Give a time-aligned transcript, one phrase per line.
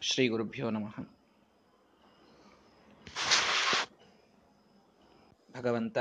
[0.00, 1.14] ಶ್ರೀ ಗುರುಭ್ಯೋ ನಮಃ.
[5.56, 5.98] ಭಗವಂತ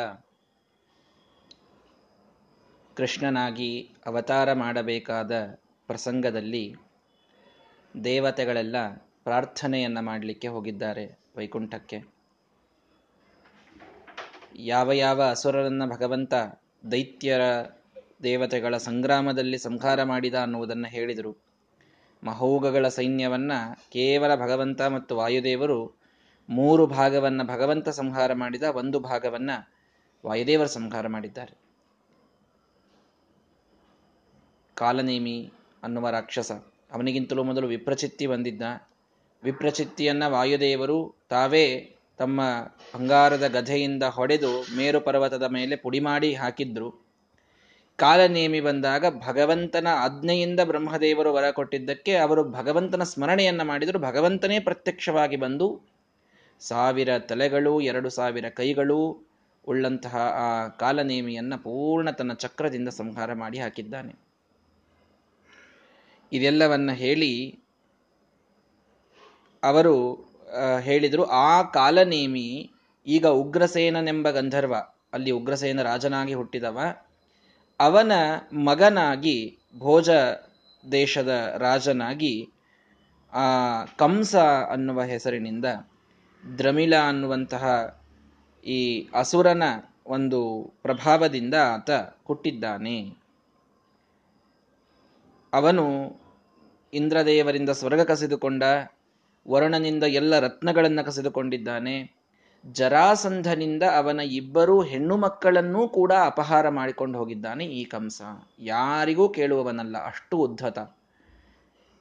[2.96, 6.76] ಕೃಷ್ಣನಾಗಿ ಅವತಾರ ಮಾಡಬೇಕಾದ ಪ್ರಸಂಗದಲ್ಲಿ
[8.04, 12.02] ದೇವತೆಗಳೆಲ್ಲ ಪ್ರಾರ್ಥನೆಯನ್ನ ಮಾಡಲಿಕ್ಕೆ ಹೋಗಿದ್ದಾರೆ ವೈಕುಂಠಕ್ಕೆ.
[14.56, 16.34] ಯಾವ ಯಾವ ಅಸುರರನ್ನ ಭಗವಂತ
[16.92, 17.42] ದೈತ್ಯರ
[18.24, 21.45] ದೇವತೆಗಳ ಸಂಗ್ರಾಮದಲ್ಲಿ ಸಂಹಾರ ಮಾಡಿದ ಅನ್ನುವುದನ್ನು ಹೇಳಿದರು.
[22.26, 23.52] ಮಹೋಗಗಳ ಸೈನ್ಯವನ್ನ
[23.92, 26.00] ಕೇವಲ ಭಗವಂತ ಮತ್ತು ವಾಯುದೇವರು
[26.50, 29.52] ಮೂರು ಭಾಗವನ್ನ ಭಗವಂತ ಸಂಹಾರ ಮಾಡಿದ ಒಂದು ಭಾಗವನ್ನ
[30.26, 31.58] ವಾಯುದೇವರು ಸಂಹಾರ ಮಾಡಿದ್ದಾರೆ.
[34.76, 36.52] ಕಾಲನೇಮಿ ಅನ್ನುವ ರಾಕ್ಷಸ
[36.92, 38.62] ಅವನಿಗಿಂತಲೂ ಮೊದಲು ವಿಪ್ರಚಿತ್ತಿ ಬಂದಿದ್ದ.
[39.44, 42.42] ವಿಪ್ರಚಿತ್ತಿಯನ್ನ ವಾಯುದೇವರು ತಾವೇ ತಮ್ಮ
[42.96, 47.05] ಬಂಗಾರದ ಗಧೆಯಿಂದ ಹೊಡೆದು ಮೇರು ಪರ್ವತದ ಮೇಲೆ ಪುಡಿ ಮಾಡಿ ಹಾಕಿದ್ರು.
[48.00, 54.00] ಕಾಲನೇಮಿ ಬಂದಾಗ ಭಗವಂತನ ಆಜ್ಞೆಯಿಂದ ಬ್ರಹ್ಮದೇವರು ವರ ಕೊಟ್ಟಿದ್ದಕ್ಕೆ ಅವರು ಭಗವಂತನ ಸ್ಮರಣೆಯನ್ನ ಮಾಡಿದರು.
[54.00, 55.68] ಭಗವಂತನೇ ಪ್ರತ್ಯಕ್ಷವಾಗಿ ಬಂದು
[56.62, 59.00] ಸಾವಿರ ತಲೆಗಳು, ಎರಡು ಸಾವಿರ ಕೈಗಳು
[59.68, 64.14] ಉಳ್ಳಂತಹ ಆ ಕಾಲನೇಮಿಯನ್ನ ಪೂರ್ಣ ತನ್ನ ಚಕ್ರದಿಂದ ಸಂಹಾರ ಮಾಡಿ ಹಾಕಿದ್ದಾನೆ.
[66.32, 67.34] ಇದೆಲ್ಲವನ್ನ ಹೇಳಿ
[69.64, 69.96] ಅವರು
[70.80, 72.48] ಹೇಳಿದರು, ಆ ಕಾಲನೇಮಿ
[73.08, 74.76] ಈಗ ಉಗ್ರಸೇನನೆಂಬ ಗಂಧರ್ವ,
[75.14, 76.78] ಅಲ್ಲಿ ಉಗ್ರಸೇನ ರಾಜನಾಗಿ ಹುಟ್ಟಿದವ.
[77.80, 78.12] ಅವನ
[78.54, 80.10] ಮಗನಾಗಿ, ಭೋಜ
[80.92, 82.50] ದೇಶದ ರಾಜನಾಗಿ,
[83.34, 84.36] ಆ ಕಂಸ
[84.70, 85.66] ಅನ್ನುವ ಹೆಸರಿನಿಂದ
[86.58, 87.96] ದ್ರಮಿಳ ಅನ್ನುವಂತಹ
[88.66, 89.64] ಈ ಅಸುರನ
[90.06, 91.92] ಒಂದು ಪ್ರಭಾವದಿಂದ ಆತ
[92.26, 93.18] ಹುಟ್ಟಿದ್ದಾನೆ.
[95.54, 96.16] ಅವನು
[96.94, 98.64] ಇಂದ್ರದೇವರಿಂದ ಸ್ವರ್ಗ ಕಸಿದುಕೊಂಡ,
[99.48, 102.15] ವರುಣನಿಂದ ಎಲ್ಲ ರತ್ನಗಳನ್ನು ಕಸಿದುಕೊಂಡಿದ್ದಾನೆ.
[102.72, 108.22] ಜರಾಸಂಧನಿಂದ ಅವನ ಇಬ್ಬರು ಹೆಣ್ಣು ಮಕ್ಕಳನ್ನೂ ಕೂಡ ಅಪಹಾರ ಮಾಡಿಕೊಂಡು ಹೋಗಿದ್ದಾನೆ ಈ ಕಂಸ.
[108.60, 110.98] ಯಾರಿಗೂ ಕೇಳುವವನಲ್ಲ, ಅಷ್ಟು ಉದ್ಧತ.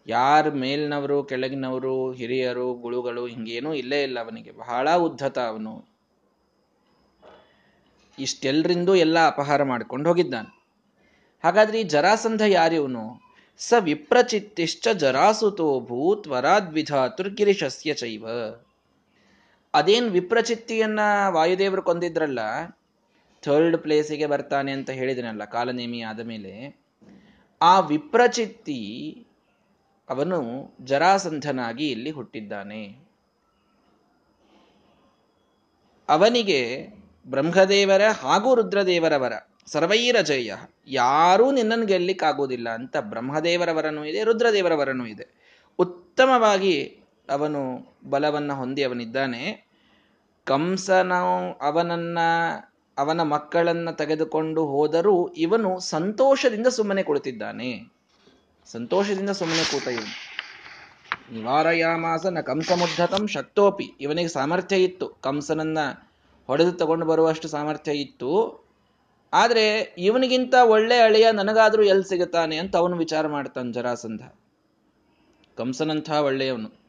[0.06, 4.51] ಯಾರು ಮೇಲ್ನವರು, ಕೆಳಗಿನವರು, ಹಿರಿಯರು, ಗುಳುಗಳು ಹಿಂಗೇನೂ ಇಲ್ಲೇ ಇಲ್ಲ ಅವನಿಗೆ.
[4.53, 5.84] ಬಹಳ ಉದ್ಧತ ಅವನು.
[8.19, 10.67] ಇಷ್ಟೆಲ್ಲರಿಂದ ಎಲ್ಲ ಅಪಹಾರ ಮಾಡಿಕೊಂಡು ಹೋಗಿದ್ದಾನೆ.
[11.44, 13.22] ಹಾಗಾದ್ರೆ ಈ ಜರಾಸಂಧ ಯಾರಿವನು
[13.59, 18.27] ಸ ವಿಪ್ರಚಿತ್ತಿಶ್ಚ ಜರಾಸುತೋ ಭೂತ್ ವರಾದ್ವಿಧಾತುರ್ಗಿರಿಶಸ್ಯ ಚೈವ.
[19.75, 22.39] ಅದೇನ್ ವಿಪ್ರಚಿತ್ತಿಯನ್ನ ವಾಯುದೇವರು ಕೊಂದಿದ್ರಲ್ಲ
[23.43, 26.85] ಥರ್ಡ್ ಪ್ಲೇಸಿಗೆ ಬರ್ತಾನೆ ಅಂತ ಹೇಳಿದನಲ್ಲ, ಕಾಲನೇಮಿ ಆದ ಮೇಲೆ,
[27.62, 29.27] ಆ ವಿಪ್ರಚಿತ್ತಿ
[30.09, 33.05] ಅವನು ಜರಾಸಂಧನಾಗಿ ಇಲ್ಲಿ ಹುಟ್ಟಿದ್ದಾನೆ.
[36.09, 36.89] ಅವನಿಗೆ
[37.27, 39.33] ಬ್ರಹ್ಮದೇವರ ಹಾಗೂ ರುದ್ರದೇವರವರ
[39.67, 40.53] ಸರ್ವೈರ ಜಯ,
[40.87, 45.45] ಯಾರೂ ನಿನ್ನನ್ನು ಗೆಲ್ಲಿಕ್ಕಾಗೋದಿಲ್ಲ ಅಂತ ಬ್ರಹ್ಮದೇವರವರನೂ ಇದೆ ರುದ್ರದೇವರವರನೂ ಇದೆ.
[45.79, 49.75] ಉತ್ತಮವಾಗಿ ಅವನು ಬಲವನ್ನ ಹೊಂದಿ ಅವನಿದ್ದಾನೆ
[50.45, 51.12] ಕಂಸನ
[51.62, 52.19] ಅವನನ್ನ,
[52.99, 57.93] ಅವನ ಮಕ್ಕಳನ್ನ ತೆಗೆದುಕೊಂಡು ಹೋದರೂ ಇವನು ಸಂತೋಷದಿಂದ ಸುಮ್ಮನೆ ಕುಳಿತಿದ್ದಾನೆ.
[58.67, 60.35] ಸಂತೋಷದಿಂದ ಸುಮ್ಮನೆ ಕೂತ ಇವನು.
[61.33, 63.85] ನಿವಾರಯಾಮಾಸನ ಕಂಸಮುದ್ಧತಂ ಶಕ್ತೋಪಿ.
[64.01, 65.09] ಇವನಿಗೆ ಸಾಮರ್ಥ್ಯ ಇತ್ತು.
[65.09, 65.79] ಕಂಸನನ್ನ
[66.47, 68.65] ಹೊಡೆದು ತಗೊಂಡು ಬರುವಷ್ಟು ಸಾಮರ್ಥ್ಯ ಇತ್ತು.
[69.33, 74.23] ಆದರೆ ಇವನಿಗಿಂತ ಒಳ್ಳೆ ಅಳಿಯ ನನಗಾದರೂ ಎಲ್ಲಿ ಸಿಗುತ್ತಾನೆ ಅಂತ ಅವನು ವಿಚಾರ ಮಾಡ್ತಾನೆ ಜರಾಸಂಧ.
[75.56, 76.84] ಕಂಸನಂಥ ಒಳ್ಳೆಯವನು.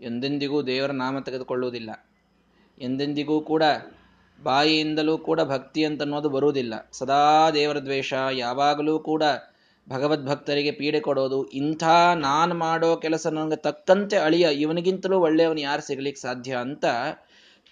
[0.00, 2.10] ಎಂದೆಂದಿಗೂ ದೇವರ ನಾಮ ತೆಗೆದುಕೊಳ್ಳುವುದಿಲ್ಲ.
[2.80, 3.62] ಎಂದೆಂದಿಗೂ ಕೂಡ
[4.42, 6.90] ಬಾಯಿಯಿಂದಲೂ ಕೂಡ ಭಕ್ತಿ ಅಂತ ಅನ್ನೋದು ಬರುವುದಿಲ್ಲ.
[6.92, 9.22] ಸದಾ ದೇವರ ದ್ವೇಷ, ಯಾವಾಗಲೂ ಕೂಡ
[9.88, 11.84] ಭಗವದ್ಭಕ್ತರಿಗೆ ಪೀಡೆ ಕೊಡೋದು, ಇಂಥ
[12.14, 16.84] ನಾನು ಮಾಡೋ ಕೆಲಸ ನನಗೆ ತಕ್ಕಂತೆ ಅಳಿಯ, ಇವನಿಗಿಂತಲೂ ಒಳ್ಳೆಯವನು ಯಾರು ಸಿಗಲಿಕ್ಕೆ ಸಾಧ್ಯ ಅಂತ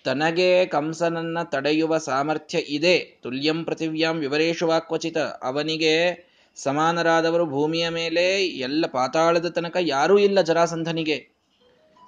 [0.05, 3.21] ತನಗೆ ಕಂಸನನ್ನ ತಡೆಯುವ ಸಾಮರ್ಥ್ಯ ಇದೆ.
[3.23, 11.38] ತುಲ್ಯಂ ಪೃಥಿವ್ಯಾಂ ವಿವರೇಶು ವಾಕ್ವಚಿತ ಅವನಿಗೆ ಸಮಾನರಾದವರು ಭೂಮಿಯ ಮೇಲೆ ಎಲ್ಲ ಪಾತಾಳದ ತನಕ ಯಾರೂ ಇಲ್ಲ ಜರಾಸಂಧನಿಗೆ.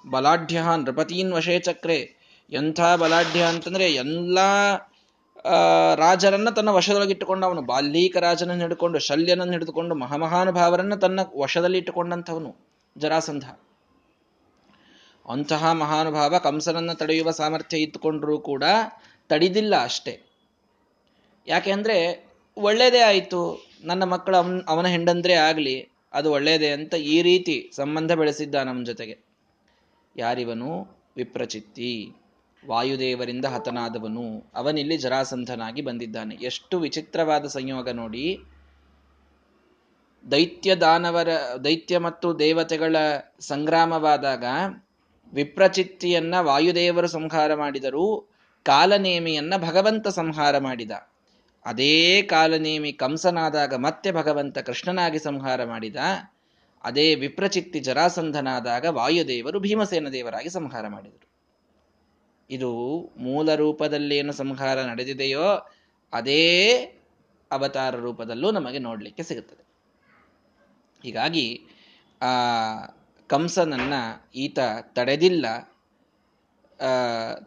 [0.08, 2.20] ಬಲಾಢ್ಯ ನೃಪತೀನ್ ವಶೇ ಚಕ್ರೆ.
[2.52, 4.38] ಎಂಥ ಬಲಾಢ್ಯ ಅಂತಂದ್ರೆ ಎಲ್ಲ
[5.94, 12.56] ರಾಜರನ್ನ ತನ್ನ ವಶದೊಳಗಿಟ್ಟುಕೊಂಡು ಅವನು ಬಾಲ್ಯೀಕ ರಾಜನನ್ನು ಹಿಡ್ಕೊಂಡು ಶಲ್ಯನನ್ನು ಹಿಡಿದುಕೊಂಡು ಮಹಾಮಹಾನುಭಾವರನ್ನ ತನ್ನ ವಶದಲ್ಲಿ ಇಟ್ಟುಕೊಂಡಂಥವನು
[12.98, 13.44] ಜರಾಸಂಧ.
[15.28, 18.64] ಅಂತಹ ಮಹಾನುಭಾವ ಕಂಸನನ್ನು ತಡೆಯುವ ಸಾಮರ್ಥ್ಯ ಇಟ್ಟುಕೊಂಡರೂ ಕೂಡ
[19.28, 20.20] ತಡಿದಿಲ್ಲ ಅಷ್ಟೇ.
[21.46, 27.70] ಯಾಕೆ ಅಂದ್ರೆ, ಒಳ್ಳೇದೇ ಆಯಿತು, ನನ್ನ ಮಕ್ಕಳು ಅವನ್, ಅವನ ಹೆಂಡಂದ್ರೆ ಆಗಲಿ, ಅದು ಒಳ್ಳೇದೇ ಅಂತ ಈ ರೀತಿ
[27.76, 29.29] ಸಂಬಂಧ ಬೆಳೆಸಿದ್ದ ನಮ್ಮ ಜೊತೆಗೆ.
[30.16, 31.00] ಯಾರಿವನು?
[31.16, 32.12] ವಿಪ್ರಚಿತ್ತಿ.
[32.66, 34.50] ವಾಯುದೇವರಿಂದ ಹತನಾದವನು.
[34.54, 36.34] ಅವನಿಲ್ಲಿ ಜರಾಸಂಧನಾಗಿ ಬಂದಿದ್ದಾನೆ.
[36.34, 38.38] ಎಷ್ಟು ವಿಚಿತ್ರವಾದ ಸಂಯೋಗ ನೋಡಿ.
[40.30, 41.28] ದೈತ್ಯ ದಾನವರ
[41.64, 42.96] ದೈತ್ಯ ಮತ್ತು ದೇವತೆಗಳ
[43.40, 44.44] ಸಂಗ್ರಾಮವಾದಾಗ
[45.32, 48.34] ವಿಪ್ರಚಿತ್ತಿಯನ್ನ ವಾಯುದೇವರು ಸಂಹಾರ ಮಾಡಿದರು.
[48.62, 50.90] ಕಾಲನೇಮಿಯನ್ನ ಭಗವಂತ ಸಂಹಾರ ಮಾಡಿದ.
[51.64, 55.96] ಅದೇ ಕಾಲನೇಮಿ ಕಂಸನಾದಾಗ ಮತ್ತೆ ಭಗವಂತ ಕೃಷ್ಣನಾಗಿ ಸಂಹಾರ ಮಾಡಿದ.
[56.84, 61.26] ಅದೇ ವಿಪ್ರಚಿತ್ತಿ ಜರಾಸಂಧನಾದಾಗ ವಾಯುದೇವರು ಭೀಮಸೇನ ದೇವರಾಗಿ ಸಂಹಾರ ಮಾಡಿದರು.
[62.50, 62.70] ಇದು
[63.16, 65.48] ಮೂಲ ರೂಪದಲ್ಲಿ ಏನು ಸಂಹಾರ ನಡೆದಿದೆಯೋ
[66.12, 66.44] ಅದೇ
[67.50, 69.64] ಅವತಾರ ರೂಪದಲ್ಲೂ ನಮಗೆ ನೋಡಲಿಕ್ಕೆ ಸಿಗುತ್ತದೆ.
[71.02, 71.46] ಹೀಗಾಗಿ
[72.22, 72.32] ಆ
[73.30, 73.94] ಕಂಸನನ್ನ
[74.34, 75.46] ಈತ ತಡೆದಿಲ್ಲ.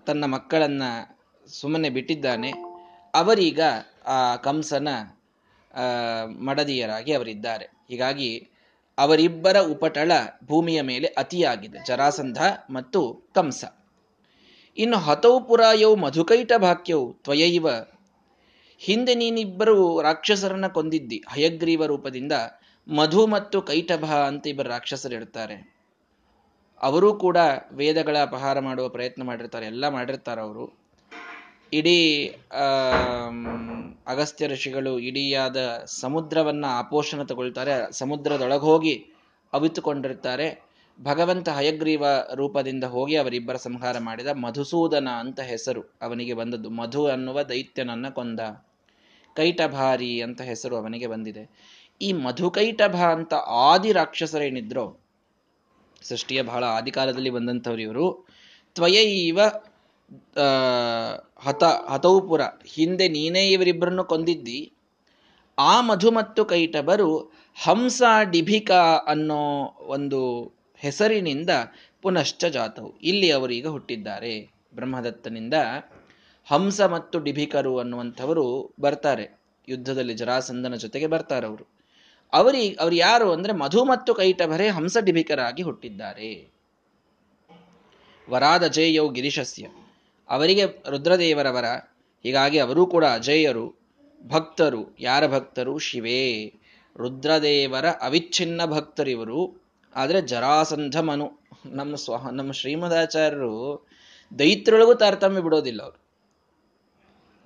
[0.06, 0.83] ತನ್ನ ಮಕ್ಕಳನ್ನ
[1.47, 2.51] ಸುಮ್ಮನೆ ಬಿಟ್ಟಿದ್ದಾನೆ.
[3.13, 3.62] ಅವರೀಗ
[4.07, 4.89] ಆ ಕಂಸನ
[6.39, 7.65] ಮಡದಿಯರಾಗಿ ಅವರಿದ್ದಾರೆ.
[7.89, 8.30] ಹೀಗಾಗಿ
[8.98, 10.12] ಅವರಿಬ್ಬರ ಉಪಟಳ
[10.48, 12.38] ಭೂಮಿಯ ಮೇಲೆ ಅತಿಯಾಗಿದೆ, ಜರಾಸಂಧ
[12.69, 13.63] ಮತ್ತು ಕಂಸ.
[14.78, 17.68] ಇನ್ನು ಹತೌ ಪುರಾಯವು ಮಧುಕೈಟ ಭಾಕ್ಯವು ತ್ವಯೈವ.
[18.81, 22.31] ಹಿಂದೆ ನೀನಿಬ್ಬರು ರಾಕ್ಷಸರನ್ನ ಕೊಂದಿದ್ದಿ, ಹಯಗ್ರೀವ ರೂಪದಿಂದ
[22.88, 25.57] ಮಧು ಮತ್ತು ಕೈಟಭ ಅಂತ ಇಬ್ಬರು ರಾಕ್ಷಸರಿರ್ತಾರೆ
[26.81, 27.38] ಅವರು ಕೂಡ
[27.72, 30.82] ವೇದಗಳ ಅಪಹಾರ ಮಾಡುವ ಪ್ರಯತ್ನ ಮಾಡಿರ್ತಾರೆ, ಎಲ್ಲ ಮಾಡಿರ್ತಾರೆ ಅವರು
[31.77, 31.99] ಇಡೀ
[34.07, 35.57] ಅಗಸ್ತ್ಯ ಋಷಿಗಳು ಇಡಿಯಾದ
[36.01, 38.95] ಸಮುದ್ರವನ್ನ ಆಪೋಷಣ ತಗೊಳ್ತಾರೆ, ಸಮುದ್ರದೊಳಗೆ ಹೋಗಿ
[39.53, 40.47] ಅವಿತುಕೊಂಡಿರ್ತಾರೆ.
[40.99, 42.03] ಭಗವಂತ ಹಯಗ್ರೀವ
[42.33, 46.69] ರೂಪದಿಂದ ಹೋಗಿ ಅವರಿಬ್ಬರ ಸಂಹಾರ ಮಾಡಿದ ಮಧುಸೂದನ ಅಂತ ಹೆಸರು ಅವನಿಗೆ ಬಂದದ್ದು.
[46.69, 48.41] ಮಧು ಅನ್ನುವ ದೈತ್ಯನನ್ನ ಕೊಂದ
[49.35, 51.43] ಕೈಟಭಾರಿ ಅಂತ ಹೆಸರು ಅವನಿಗೆ ಬಂದಿದೆ.
[52.01, 53.33] ಈ ಮಧುಕೈಟಭ ಅಂತ
[53.69, 54.85] ಆದಿ ರಾಕ್ಷಸರೇನಿದ್ರೋ
[56.01, 58.07] ಸೃಷ್ಟಿಯ ಬಹಳ ಆದಿಕಾಲದಲ್ಲಿ ಬಂದಂಥವ್ರು ಇವರು,
[58.75, 59.39] ತ್ವಯೈವ
[61.42, 64.71] ಹತ ಹತೌಪುರ ಹಿಂದೆ ನೀನೇ ಇವರಿಬ್ಬರನ್ನು ಕೊಂದಿದ್ದಿ.
[65.57, 67.31] ಆ ಮಧು ಮತ್ತು ಕೈಟಬರು
[67.63, 69.42] ಹಂಸ ಡಿಭಿಕಾ ಅನ್ನೋ
[69.88, 70.44] ಒಂದು
[70.75, 71.50] ಹೆಸರಿನಿಂದ
[72.01, 73.00] ಪುನಶ್ಚ ಜಾತವು.
[73.04, 74.51] ಇಲ್ಲಿ ಅವರೀಗ ಹುಟ್ಟಿದ್ದಾರೆ.
[74.75, 75.54] ಬ್ರಹ್ಮದತ್ತನಿಂದ
[76.45, 79.39] ಹಂಸ ಮತ್ತು ಡಿಭಿಕರು ಅನ್ನುವಂಥವರು ಬರ್ತಾರೆ.
[79.68, 81.66] ಯುದ್ಧದಲ್ಲಿ ಜರಾಸಂದನ ಜೊತೆಗೆ ಬರ್ತಾರೆ ಅವರು.
[82.33, 86.54] ಅವರಿ, ಅವ್ರು ಯಾರು ಅಂದ್ರೆ ಮಧು ಮತ್ತು ಕೈಟಭರೇ ಹಂಸ ಡಿಭಿಕರಾಗಿ ಹುಟ್ಟಿದ್ದಾರೆ.
[88.30, 89.66] ವರಾದ ಜೇಯೌ ಗಿರಿಶಸ್ಯ.
[90.29, 91.65] ಅವರಿಗೆ ರುದ್ರದೇವರವರ,
[92.23, 93.83] ಹೀಗಾಗಿ ಅವರೂ ಕೂಡ ಅಜೇಯರು,
[94.27, 94.97] ಭಕ್ತರು.
[94.99, 95.77] ಯಾರ ಭಕ್ತರು?
[95.77, 96.53] ಶಿವೇ.
[96.97, 99.63] ರುದ್ರದೇವರ ಅವಿಚ್ಛಿನ್ನ ಭಕ್ತರಿವರು
[99.95, 103.87] ಆದರೆ ಜರಾಸಂಧ ಮನು ನಮ್ಮ ಸ್ವಹ ನಮ್ಮ ಶ್ರೀಮದಾಚಾರ್ಯರು
[104.39, 106.03] ದೈತ್ರೊಳಗೂ ತಾರತಮ್ಯ ಬಿಡೋದಿಲ್ಲ ಅವರು.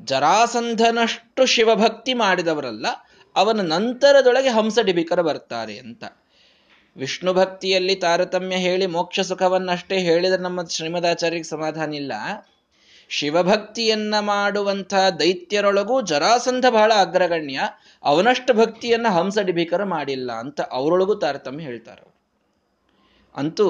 [0.06, 2.86] ಜರಾಸಂಧನಷ್ಟು ಶಿವಭಕ್ತಿ ಮಾಡಿದವರಲ್ಲ,
[3.36, 6.04] ಅವನ ನಂತರದೊಳಗೆ ಹಂಸ ಡಿಬಿಕರ ಬರ್ತಾರೆ ಅಂತ.
[6.98, 12.14] ವಿಷ್ಣು ಭಕ್ತಿಯಲ್ಲಿ ತಾರತಮ್ಯ ಹೇಳಿ ಮೋಕ್ಷ ಸುಖವನ್ನಷ್ಟೇ ಹೇಳಿದ್ರೆ ನಮ್ಮ ಶ್ರೀಮದಾಚಾರ್ಯರಿಗೆ ಸಮಾಧಾನ ಇಲ್ಲ.
[13.10, 17.60] ಶಿವಭಕ್ತಿಯನ್ನ ಮಾಡುವಂಥ ದೈತ್ಯರೊಳಗೂ ಜರಾಸಂಧ ಬಹಳ ಅಗ್ರಗಣ್ಯ.
[18.04, 22.06] ಅವನಷ್ಟು ಭಕ್ತಿಯನ್ನ ಹಂಸ ಡಿಬಿಕರ ಮಾಡಿಲ್ಲ ಅಂತ ಅವರೊಳಗೂ ತಾರತಮ್ಯ ಹೇಳ್ತಾರೆ
[23.36, 23.68] ಅಂತೂ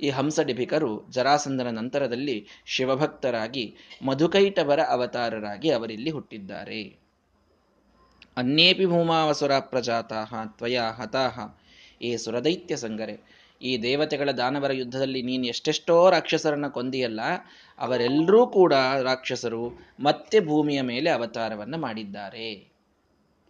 [0.00, 6.82] ಈ ಹಂಸಡಿಭಿಕರು ಜರಾಸಂಧನ ನಂತರದಲ್ಲಿ ಶಿವಭಕ್ತರಾಗಿ ಮಧುಕೈಟವರ ಅವತಾರರಾಗಿ ಅವರಿಲ್ಲಿ ಹುಟ್ಟಿದ್ದಾರೆ.
[8.36, 11.36] ಅನ್ಯೇಪಿ ಭೂಮಾವಸುರ ಪ್ರಜಾತಾಹ ತ್ವಯಾ ಹತಾಹ
[12.02, 17.20] ಏ ಸುರದೈತ್ಯ ಸಂಗರೆ ಈ ದೇವತೆಗಳ ದಾನವರ ಯುದ್ಧದಲ್ಲಿ ನೀನು ಎಷ್ಟೆಷ್ಟೋ ರಾಕ್ಷಸರನ್ನು ಕೊಂದಿಯಲ್ಲ,
[17.78, 18.72] ಅವರೆಲ್ಲರೂ ಕೂಡ
[19.02, 22.74] ರಾಕ್ಷಸರು ಮತ್ತೆ ಭೂಮಿಯ ಮೇಲೆ ಅವತಾರವನ್ನು ಮಾಡಿದ್ದಾರೆ.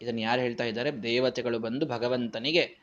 [0.02, 0.90] ಇದನ್ನು ಯಾರು ಹೇಳ್ತಾ ಇದ್ದಾರೆ?
[0.90, 2.78] ದೇವತೆಗಳು ಬಂದು ಭಗವಂತನಿಗೆ,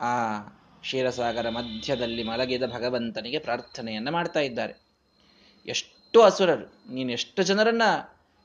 [0.00, 0.38] ಆ
[0.80, 4.74] ಕ್ಷೀರಸಾಗರ ಮಧ್ಯದಲ್ಲಿ ಮಲಗಿದ ಭಗವಂತನಿಗೆ ಪ್ರಾರ್ಥನೆಯನ್ನು ಮಾಡ್ತಾ ಇದ್ದಾರೆ.
[5.66, 7.82] ಎಷ್ಟು ಅಸುರರು, ನೀನು ಎಷ್ಟು ಜನರನ್ನ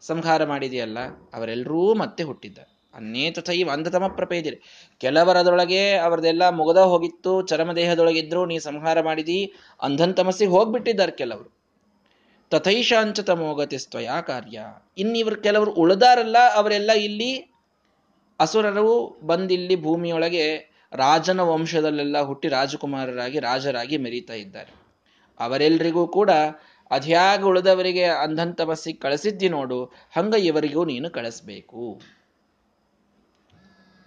[0.02, 1.00] ಸಂಹಾರ ಮಾಡಿದೆಯಲ್ಲ,
[1.34, 2.83] ಅವರೆಲ್ಲರೂ ಮತ್ತೆ ಹುಟ್ಟಿದ್ದಾರೆ.
[2.94, 4.58] ಅನ್ನೇ ತಥೈವ ಅಂಧತಮ ಪ್ರಪೇದಿರಿ.
[5.02, 9.40] ಕೆಲವರದೊಳಗೆ ಅವರದೆಲ್ಲ ಮುಗದ ಹೋಗಿತ್ತು ಚರಮದೇಹದೊಳಗಿದ್ರು ನೀ ಸಂಹಾರ ಮಾಡಿದಿ
[9.82, 11.50] ಅಂಧನ್ ತಮಸ್ಸಿಗೆ ಹೋಗ್ಬಿಟ್ಟಿದ್ದಾರೆ ಕೆಲವರು.
[12.52, 14.60] ತಥೈಶಾಂಚ ತಮೋಗತಿಸ್ತ್ವಯಾ ಕಾರ್ಯ.
[14.98, 17.32] ಇನ್ನಿವರು ಕೆಲವರು ಉಳಿದಾರಲ್ಲ, ಅವರೆಲ್ಲ ಇಲ್ಲಿ
[18.40, 20.46] ಅಸುರರು ಬಂದಿಲ್ಲಿ ಭೂಮಿಯೊಳಗೆ
[20.96, 24.72] ರಾಜನ ವಂಶದಲ್ಲೆಲ್ಲ ಹುಟ್ಟಿ ರಾಜಕುಮಾರರಾಗಿ, ರಾಜರಾಗಿ ಮೆರೀತಾ ಇದ್ದಾರೆ.
[25.40, 26.32] ಅವರೆಲ್ಲರಿಗೂ ಕೂಡ
[26.92, 28.06] ಅದ್ಯಾಗ ಉಳಿದವರಿಗೆ
[28.66, 29.80] ಬಸ್ಸಿಗೆ ಕಳಿಸಿದ್ದಿ ನೋಡು,
[30.16, 31.84] ಹಂಗ ಇವರಿಗೂ ನೀನು ಕಳಿಸ್ಬೇಕು.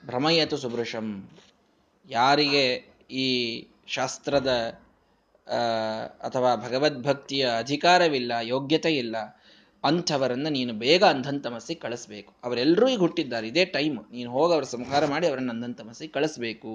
[0.08, 1.06] ಭ್ರಮಯತು ಸುಭೃಶಂ.
[2.06, 2.64] ಯಾರಿಗೆ
[3.24, 3.26] ಈ
[3.96, 4.50] ಶಾಸ್ತ್ರದ
[6.26, 9.16] ಅಥವಾ ಭಗವದ್ಭಕ್ತಿಯ ಅಧಿಕಾರವಿಲ್ಲ ಯೋಗ್ಯತೆ ಇಲ್ಲ
[9.84, 12.30] ಅಂಥವರನ್ನು ನೀನು ಬೇಗ ಅಂಧಂತಮಸ್ಸಿಗೆ ಕಳಿಸ್ಬೇಕು.
[12.44, 16.72] ಅವರೆಲ್ಲರೂ ಈಗ ಹುಟ್ಟಿದ್ದಾರೆ, ಇದೇ ಟೈಮ್ ನೀನು ಹೋಗಿ ಅವ್ರ ಸಂಹಾರ ಮಾಡಿ ಅವರನ್ನು ಅಂಧಂತಮಸ್ಸಿಗೆ ಕಳಿಸ್ಬೇಕು.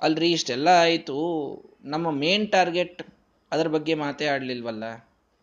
[0.00, 1.18] ಅಲ್ರಿ, ಇಷ್ಟೆಲ್ಲ ಆಯಿತು.
[1.84, 3.02] ನಮ್ಮ ಮೇನ್ ಟಾರ್ಗೆಟ್
[3.52, 4.84] ಅದರ ಬಗ್ಗೆ ಮಾತೇ ಆಡಲಿಲ್ವಲ್ಲ?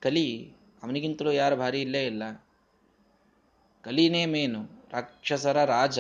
[0.02, 0.28] ಕಲಿ,
[0.84, 2.24] ಅವನಿಗಿಂತಲೂ ಯಾರು ಭಾರಿ ಇಲ್ಲೇ ಇಲ್ಲ.
[3.84, 6.00] ಕಲಿನೇ ಮೇನು ರಾಕ್ಷಸರ ರಾಜ,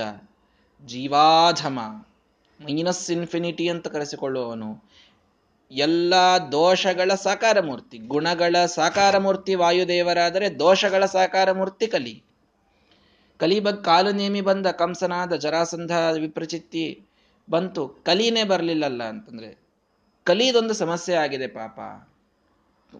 [0.86, 1.80] ಜೀವಾಧಮ,
[2.60, 4.90] ಮೈನಸ್ ಇನ್ಫಿನಿಟಿ ಅಂತ ಕರೆಸಿಕೊಳ್ಳುವವನು,
[5.72, 6.14] ಎಲ್ಲ
[6.52, 12.24] ದೋಷಗಳ ಸಾಕಾರ ಮೂರ್ತಿ ಗುಣಗಳ ಸಾಕಾರ ಮೂರ್ತಿ ವಾಯುದೇವರಾದರೆ ದೋಷಗಳ ಸಾಕಾರ ಮೂರ್ತಿ ಕಲಿ
[13.38, 17.06] ಕಲಿಬಗ್ ಕಾಲು ನೇಮಿ ಬಂದ ಕಂಸನಾದ ಜರಾಸಂಧ ವಿಪ್ರಚಿತ್ತಿ
[17.50, 19.60] ಬಂತು, ಕಲಿನೇ ಬರಲಿಲ್ಲಲ್ಲ ಅಂತಂದ್ರೆ,
[20.24, 21.80] ಕಲಿದೊಂದು ಸಮಸ್ಯೆ ಆಗಿದೆ ಪಾಪ.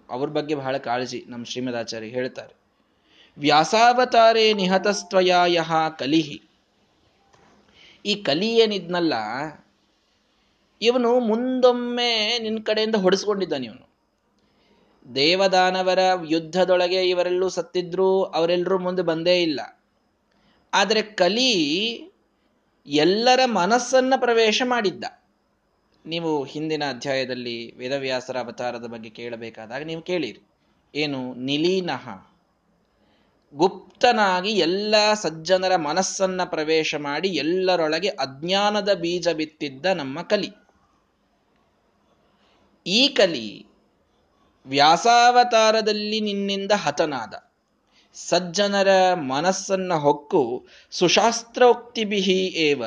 [0.10, 2.59] ಅವ್ರ ಬಗ್ಗೆ ಬಹಳ ಕಾಳಜಿ ನಮ್ಮ ಶ್ರೀಮದಾಚಾರ್ಯ ಹೇಳ್ತಾರೆ.
[3.40, 6.42] ವ್ಯಾಸಾವತಾರೇ ನಿಹತಸ್ತ್ವಯ ಯಹ ಕಲಿಹಿ.
[8.06, 9.14] ಈ ಕಲಿ ಏನಿದ್ನಲ್ಲ,
[10.82, 13.90] ಇವನು ಮುಂದೊಮ್ಮೆ ನಿನ್ನ ಕಡೆಯಿಂದ ಹೊಡೆಸ್ಕೊಂಡಿದ್ದಾನೆ ಇವನು.
[15.16, 19.62] ದೇವದಾನವರ ಯುದ್ಧದೊಳಗೆ ಇವರೆಲ್ಲೂ ಸತ್ತಿದ್ರು ಅವರೆಲ್ಲರೂ ಮುಂದೆ ಬಂದೇ ಇಲ್ಲ.
[20.74, 21.52] ಆದರೆ ಕಲಿ
[22.88, 25.06] ಎಲ್ಲರ ಮನಸ್ಸನ್ನು ಪ್ರವೇಶ ಮಾಡಿದ್ದ.
[26.06, 30.42] ನೀವು ಹಿಂದಿನ ಅಧ್ಯಾಯದಲ್ಲಿ ವೇದವ್ಯಾಸರ ಅವತಾರದ ಬಗ್ಗೆ ಕೇಳಬೇಕಾದಾಗ ನೀವು ಕೇಳಿರಿ.
[30.96, 32.29] ಏನು ನಿಲೀನಹ?
[33.56, 40.52] ಗುಪ್ತನಾಗಿ ಎಲ್ಲ ಸಜ್ಜನರ ಮನಸ್ಸನ್ನ ಪ್ರವೇಶ ಮಾಡಿ ಎಲ್ಲರೊಳಗೆ ಅಜ್ಞಾನದ ಬೀಜ ಬಿತ್ತಿದ್ದ ನಮ್ಮ ಕಲಿ.
[42.88, 43.68] ಈ ಕಲಿ
[44.66, 47.34] ವ್ಯಾಸಾವತಾರದಲ್ಲಿ ನಿನ್ನಿಂದ ಹತನಾದ.
[48.14, 52.84] ಸಜ್ಜನರ ಮನಸ್ಸನ್ನ ಹೊಕ್ಕು ಸುಶಾಸ್ತ್ರೋಕ್ತಿಬಿಹಿ ಏವ.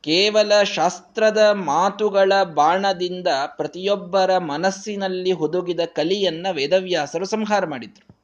[0.00, 8.16] ಕೇವಲ ಶಾಸ್ತ್ರದ ಮಾತುಗಳ ಬಾಣದಿಂದ ಪ್ರತಿಯೊಬ್ಬರ ಮನಸ್ಸಿನಲ್ಲಿ ಹುದುಗಿದ ಕಲಿಯನ್ನ ವೇದವ್ಯಾಸರು ಸಂಹಾರ ಮಾಡಿದ್ರು.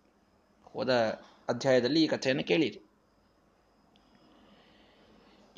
[0.73, 2.81] ಹೋದ ಅಧ್ಯಾಯದಲ್ಲಿ ಈ ಕಥೆಯನ್ನು ಕೇಳಿರಿ.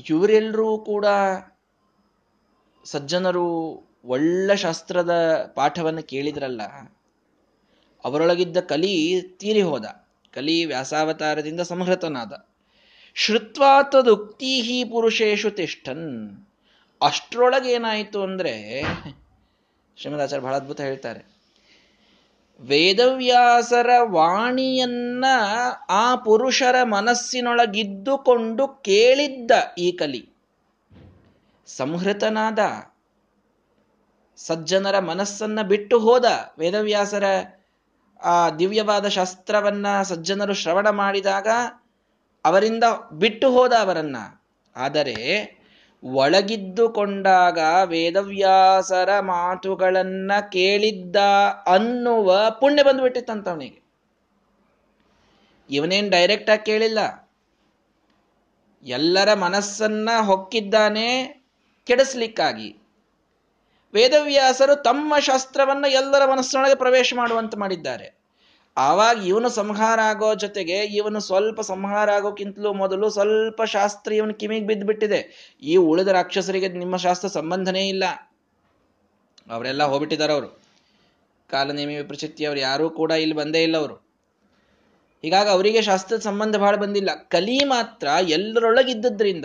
[0.09, 1.07] ಇವರೆಲ್ಲರೂ ಕೂಡ
[2.85, 3.47] ಸಜ್ಜನರು
[4.05, 5.12] ಒಳ್ಳೆ ಶಾಸ್ತ್ರದ
[5.55, 6.62] ಪಾಠವನ್ನು ಕೇಳಿದ್ರಲ್ಲ,
[8.05, 8.95] ಅವರೊಳಗಿದ್ದ ಕಲಿ
[9.38, 9.85] ತೀರಿ ಹೋದ.
[10.35, 12.33] ಕಲಿ ವ್ಯಾಸಾವತಾರದಿಂದ ಸಂಹೃತನಾದ.
[13.14, 16.09] ಶ್ರುತ್ವಾತದುಕ್ತೀಹಿ ಪುರುಷೇಶು ತಿಷ್ಠನ್.
[17.00, 18.83] ಅಷ್ಟರೊಳಗೇನಾಯಿತು ಅಂದ್ರೆ
[19.97, 21.34] ಶ್ರೀಮದಾಚಾರ್ಯ ಬಹಳ ಅದ್ಭುತ ಹೇಳ್ತಾರೆ.
[22.61, 25.25] ವೇದವ್ಯಾಸರ ವಾಣಿಯನ್ನ
[25.88, 30.34] ಆ ಪುರುಷರ ಮನಸ್ಸಿನೊಳಗಿದ್ದುಕೊಂಡು ಕೇಳಿದ್ದ ಈ ಕಲಿ.
[31.66, 32.58] ಸಂಹೃತನಾದ
[34.37, 36.25] ಸಜ್ಜನರ ಮನಸ್ಸನ್ನ ಬಿಟ್ಟು ಹೋದ
[36.58, 37.25] ವೇದವ್ಯಾಸರ
[38.23, 41.49] ಆ ದಿವ್ಯವಾದ ಶಾಸ್ತ್ರವನ್ನ ಸಜ್ಜನರು ಶ್ರವಣ ಮಾಡಿದಾಗ
[42.44, 44.16] ಅವರಿಂದ ಬಿಟ್ಟು ಹೋದ ಅವರನ್ನ.
[44.76, 45.16] ಆದರೆ
[46.04, 51.16] ಒಳಗಿದ್ದುಕೊಂಡಾಗ ವೇದವ್ಯಾಸರ ಮಾತುಗಳನ್ನ ಕೇಳಿದ್ದ
[51.66, 53.84] ಅನ್ನುವ ಪುಣ್ಯ ಬಂದ್ಬಿಟ್ಟಿತ್ತಂತ ಅವನಿಗೆ.
[55.70, 57.30] ಇವನೇನ್ ಡೈರೆಕ್ಟ್ ಆಗಿ ಕೇಳಿಲ್ಲ.
[58.82, 61.26] ಎಲ್ಲರ ಮನಸ್ಸನ್ನ ಹೊಕ್ಕಿದ್ದಾನೆ
[61.87, 62.76] ಕೆಡಿಸ್ಲಿಕ್ಕಾಗಿ.
[63.94, 68.24] ವೇದವ್ಯಾಸರು ತಮ್ಮ ಶಾಸ್ತ್ರವನ್ನ ಎಲ್ಲರ ಮನಸ್ಸಿನೊಳಗೆ ಪ್ರವೇಶ ಮಾಡುವಂತೆ ಮಾಡಿದ್ದಾರೆ.
[68.76, 74.87] ಆವಾಗ ಇವನು ಸಂಹಾರ ಆಗೋ ಜೊತೆಗೆ ಇವನು ಸ್ವಲ್ಪ ಸಂಹಾರ ಆಗೋಕ್ಕಿಂತಲೂ ಮೊದಲು ಸ್ವಲ್ಪ ಶಾಸ್ತ್ರ ಇವನು ಕಿಮಿಗೆ ಬಿದ್ದು
[74.87, 78.04] ಬಿಟ್ಟಿದೆ ಈ ಉಳಿದ ರಾಕ್ಷಸರಿಗೆ ನಿಮ್ಮ ಶಾಸ್ತ್ರ ಸಂಬಂಧನೇ ಇಲ್ಲ.
[79.50, 80.61] ಅವರೆಲ್ಲ ಹೋಗ್ಬಿಟ್ಟಿದ್ದಾರೆ ಅವರು.
[81.50, 84.04] ಕಾಲನೇಮಿ ವಿಪ್ರಚಿತಿ ಅವ್ರು ಯಾರೂ ಕೂಡ ಇಲ್ಲಿ ಬಂದೇ ಇಲ್ಲ ಅವರು.
[85.23, 87.11] ಹೀಗಾಗಿ ಅವರಿಗೆ ಶಾಸ್ತ್ರದ ಸಂಬಂಧ ಬಹಳ ಬಂದಿಲ್ಲ.
[87.28, 89.45] ಕಲಿ ಮಾತ್ರ ಎಲ್ಲರೊಳಗಿದ್ದದ್ರಿಂದ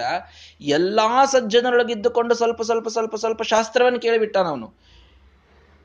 [0.62, 4.80] ಎಲ್ಲಾ ಸಜ್ಜನರೊಳಗಿದ್ದುಕೊಂಡು ಸ್ವಲ್ಪ ಸ್ವಲ್ಪ ಸ್ವಲ್ಪ ಸ್ವಲ್ಪ ಶಾಸ್ತ್ರವನ್ನು ಕೇಳಿಬಿಟ್ಟಾನವನು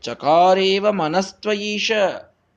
[0.02, 1.92] ಚಕಾರೇವ ಮನಸ್ತ್ವಯೀಶ.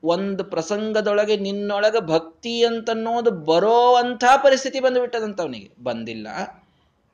[0.04, 6.28] ಒಂದು ಪ್ರಸಂಗದೊಳಗೆ ನಿನ್ನೊಳಗೆ ಭಕ್ತಿ ಅಂತನ್ನೋದು ಬರೋವಂಥ ಪರಿಸ್ಥಿತಿ ಬಂದುಬಿಟ್ಟದಂತ ಅವನಿಗೆ ಬಂದಿಲ್ಲ.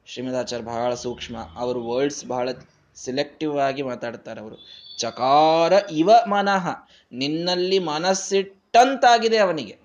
[0.06, 1.36] ಶ್ರೀಮದಾಚಾರ್ಯ ಬಹಳ ಸೂಕ್ಷ್ಮ.
[1.56, 2.48] ಅವರು ವರ್ಡ್ಸ್ ಬಹಳ
[2.94, 4.56] ಸಿಲೆಕ್ಟಿವ್ ಆಗಿ ಮಾತಾಡ್ತಾರೆ ಅವರು.
[4.98, 6.68] ಚಕಾರ ಇವ ಮನಃ.
[7.12, 9.76] ನಿನ್ನಲ್ಲಿ ಮನಸ್ಸಿಟ್ಟಂತಾಗಿದೆ ಅವನಿಗೆ.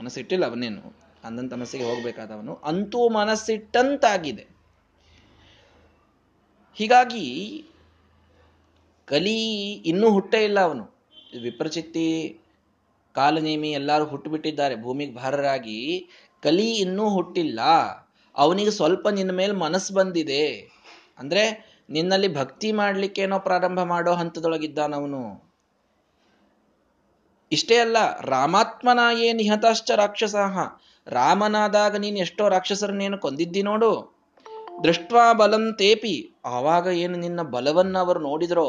[0.00, 0.98] ಮನಸ್ಸಿಟ್ಟಿಲ್ಲ ಅವನೇನು?
[1.24, 2.54] ಅಂದಂತ ಮನಸ್ಸಿಗೆ ಹೋಗ್ಬೇಕಾದವನು.
[2.54, 4.46] ಅಂತೂ ಮನಸ್ಸಿಟ್ಟಂತಾಗಿದೆ.
[6.74, 7.64] ಹೀಗಾಗಿ
[9.06, 10.98] ಕಲಿ ಇನ್ನೂ ಹುಟ್ಟೇ ಇಲ್ಲ ಅವನು.
[11.42, 12.40] ವಿಪ್ರಚಿತ್ತಿ
[13.18, 14.82] ಕಾಲನೇಮಿ ಎಲ್ಲರೂ ಹುಟ್ಟುಬಿಟ್ಟಿದ್ದಾರೆ.
[14.82, 15.78] ಭೂಮಿಗೆ ಭಾರರಾಗಿ
[16.42, 17.60] ಕಲಿ ಇನ್ನೂ ಹುಟ್ಟಿಲ್ಲ.
[18.36, 20.46] ಅವನಿಗೆ ಸ್ವಲ್ಪ ನಿನ್ನ ಮೇಲೆ ಮನಸ್ಸು ಬಂದಿದೆ.
[21.18, 21.42] ಅಂದ್ರೆ
[21.90, 25.48] ನಿನ್ನಲ್ಲಿ ಭಕ್ತಿ ಮಾಡ್ಲಿಕ್ಕೇನೋ ಪ್ರಾರಂಭ ಮಾಡೋ ಹಂತದೊಳಗಿದ್ದಾನವನು
[27.52, 30.58] ಇಷ್ಟೇ ಅಲ್ಲ ರಾಮಾತ್ಮನಾಯೇ ನಿಹತಾಶ್ಚ ರಾಕ್ಷಸಾಹ?
[31.06, 33.90] ರಾಮನಾದಾಗ ನೀನು ಎಷ್ಟೋ ರಾಕ್ಷಸರನ್ನೇನು ಕೊಂದಿದ್ದಿ ನೋಡು.
[34.84, 36.14] ದೃಷ್ಟ್ವಾ ಬಲಂ ತೇಪಿ.
[36.44, 38.66] ಆವಾಗ ಏನು ನಿನ್ನ ಬಲವನ್ನ ಅವರು ನೋಡಿದ್ರೋ,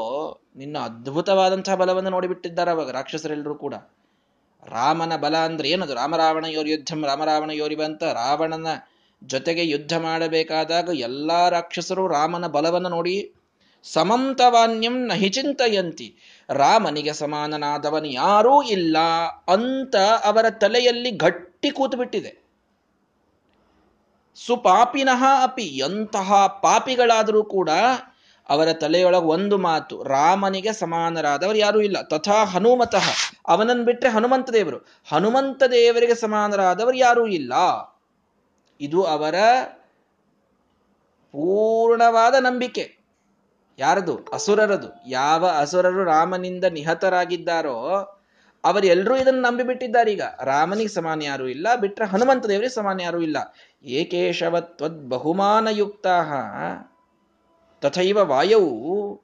[0.55, 3.73] ನಿನ್ನ ಅದ್ಭುತವಾದಂತಹ ಬಲವನ್ನು ನೋಡಿಬಿಟ್ಟಿದ್ದಾರೆ ಅವಾಗ ರಾಕ್ಷಸರೆಲ್ಲರೂ ಕೂಡ.
[4.69, 5.93] ರಾಮನ ಬಲ ಅಂದ್ರೆ ಏನದು?
[5.93, 8.67] ರಾಮರಾವಣ ಯೋರ್ ಯುದ್ಧಂ ರಾಮರಾವಣ ಯೋರಿವಂತ ರಾವಣನ
[9.21, 13.15] ಜೊತೆಗೆ ಯುದ್ಧ ಮಾಡಬೇಕಾದಾಗ ಎಲ್ಲಾ ರಾಕ್ಷಸರು ರಾಮನ ಬಲವನ್ನು ನೋಡಿ,
[13.83, 16.07] ಸಮಂತವಾನ್ಯಂ ನಹಿ ಚಿಂತಯಂತಿ.
[16.49, 18.97] ರಾಮನಿಗೆ ಸಮಾನನಾದವನು ಯಾರೂ ಇಲ್ಲ
[19.47, 22.31] ಅಂತ ಅವರ ತಲೆಯಲ್ಲಿ ಗಟ್ಟಿ ಕೂತುಬಿಟ್ಟಿದೆ.
[24.37, 27.69] ಸುಪಾಪಿನಃ ಅಪಿ, ಎಂತಹ ಪಾಪಿಗಳಾದರೂ ಕೂಡ
[28.49, 32.01] ಅವರ ತಲೆಯೊಳಗೆ ಒಂದು ಮಾತು, ರಾಮನಿಗೆ ಸಮಾನರಾದವರು ಯಾರೂ ಇಲ್ಲ.
[32.01, 33.09] ತಥಾ ಹನುಮತಃ.
[33.47, 34.77] ಅವನನ್ನು ಬಿಟ್ಟರೆ ಹನುಮಂತ ದೇವರು.
[35.11, 37.53] ಹನುಮಂತ ದೇವರಿಗೆ ಸಮಾನರಾದವರು ಯಾರೂ ಇಲ್ಲ.
[38.81, 39.35] ಇದು ಅವರ
[41.31, 42.97] ಪೂರ್ಣವಾದ ನಂಬಿಕೆ.
[43.79, 44.27] ಯಾರದು?
[44.33, 45.09] ಅಸುರರದು.
[45.09, 47.75] ಯಾವ ಅಸುರರು ರಾಮನಿಂದ ನಿಹತರಾಗಿದ್ದಾರೋ
[48.63, 50.21] ಅವರೆಲ್ಲರೂ ಇದನ್ನು ನಂಬಿಬಿಟ್ಟಿದ್ದಾರೆ ಈಗ.
[50.43, 53.37] ರಾಮನಿಗೆ ಸಮಾನ ಯಾರೂ ಇಲ್ಲ, ಬಿಟ್ರೆ ಹನುಮಂತ ದೇವರಿಗೆ ಸಮಾನ ಯಾರೂ ಇಲ್ಲ.
[53.83, 56.07] ಏಕೇಶವತ್ವದ್ ಬಹುಮಾನಯುಕ್ತ
[57.81, 59.21] ತಥೈವ ವಾಯವು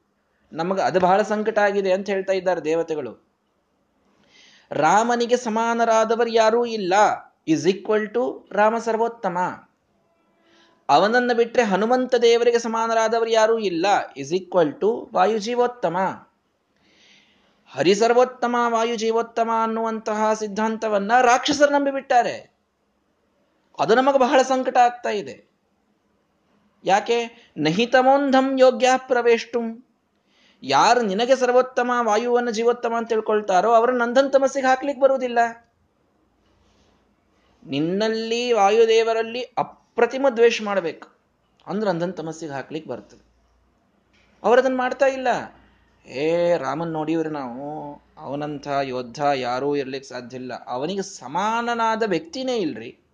[0.54, 3.26] ನಮಗೆ ಅದು ಬಹಳ ಸಂಕಟ ಆಗಿದೆ ಅಂತ ಹೇಳ್ತಾ ಇದ್ದಾರೆ ದೇವತೆಗಳು.
[4.72, 6.94] ರಾಮನಿಗೆ ಸಮಾನರಾದವರು ಯಾರೂ ಇಲ್ಲ.
[7.48, 9.38] ಈಸ್ ಈಕ್ವಲ್ ಟು ರಾಮ ಸರ್ವೋತ್ತಮ.
[10.90, 13.86] ಅವನನ್ನು ಬಿಟ್ಟರೆ ಹನುಮಂತ ದೇವರಿಗೆ ಸಮಾನರಾದವರು ಯಾರೂ ಇಲ್ಲ.
[14.18, 15.98] ಈಸ್ ಈಕ್ವಲ್ ಟು ವಾಯು ಜೀವೋತ್ತಮ.
[17.68, 22.56] ಹರಿಸರ್ವೋತ್ತಮ ವಾಯು ಜೀವೋತ್ತಮ ಅನ್ನುವಂತಹ ಸಿದ್ಧಾಂತವನ್ನ ರಾಕ್ಷಸರು ನಂಬಿಬಿಟ್ಟಾರೆ.
[23.80, 25.55] ಅದು ನಮಗೆ ಬಹಳ ಸಂಕಟ ಆಗ್ತಾ ಇದೆ.
[26.86, 27.52] ಯಾಕೆ?
[27.58, 29.62] ನಹಿತಮೋಂಧಂ ಯೋಗ್ಯ ಪ್ರವೇಷ್ಟು.
[30.64, 35.40] ಯಾರು ನಿನಗೆ ಸರ್ವೋತ್ತಮ, ವಾಯುವನ್ನು ಜೀವೋತ್ತಮ ಅಂತ ತಿಳ್ಕೊಳ್ತಾರೋ ಅವರನ್ನು ನಂದನ್ ತಮಸ್ಸಿಗೆ ಹಾಕ್ಲಿಕ್ಕೆ ಬರುವುದಿಲ್ಲ.
[37.66, 41.08] ನಿನ್ನಲ್ಲಿ, ವಾಯುದೇವರಲ್ಲಿ ಅಪ್ರತಿಮ ದ್ವೇಷ ಮಾಡಬೇಕು.
[41.68, 43.26] ಅಂದ್ರೆ ಅಂಧನ್ ತಮಸ್ಸಿಗೆ ಹಾಕ್ಲಿಕ್ಕೆ ಬರ್ತದೆ.
[44.44, 45.28] ಅವರದನ್ನು ಮಾಡ್ತಾ ಇಲ್ಲ.
[46.10, 48.02] ಏ, ರಾಮನ್ ನೋಡಿವ್ರಿ ನಾವು.
[48.18, 50.54] ಅವನಂಥ ಯೋಧ ಯಾರೂ ಇರ್ಲಿಕ್ಕೆ ಸಾಧ್ಯ ಇಲ್ಲ.
[50.68, 53.05] ಅವನಿಗೆ ಸಮಾನನಾದ ವ್ಯಕ್ತಿನೇ ಇಲ್ರಿ.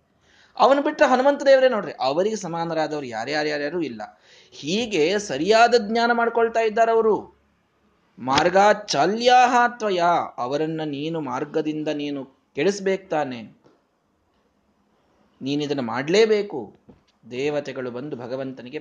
[0.58, 4.20] ಅವನು ಬಿಟ್ಟರೆ ಹನುಮಂತ ದೇವರೇ ನೋಡ್ರಿ, ಅವರಿಗೆ ಸಮಾನರಾದವರು ಯಾರ್ಯಾರ್ಯಾರ್ಯಾರು ಯಾರ್ಯಾರು ಇಲ್ಲ.
[4.50, 7.42] ಹೀಗೆ ಸರಿಯಾದ ಜ್ಞಾನ ಮಾಡ್ಕೊಳ್ತಾ ಇದ್ದಾರೆ ಅವರು.
[8.18, 10.02] ಮಾರ್ಗಾಚಾಲ್ಯಾಹ ಚಲ್ಯಾಹಾತ್ವಯ
[10.38, 13.42] ಅವರನ್ನ ನೀನು ಮಾರ್ಗದಿಂದ ನೀನು ಕೆಡಿಸ್ಬೇಕು ತಾನೆ.
[15.42, 16.76] ನೀನಿದನ್ನು ಮಾಡಲೇಬೇಕು.
[17.30, 18.78] ದೇವತೆಗಳು ಬಂದು ಭಗವಂತನಿಗೆ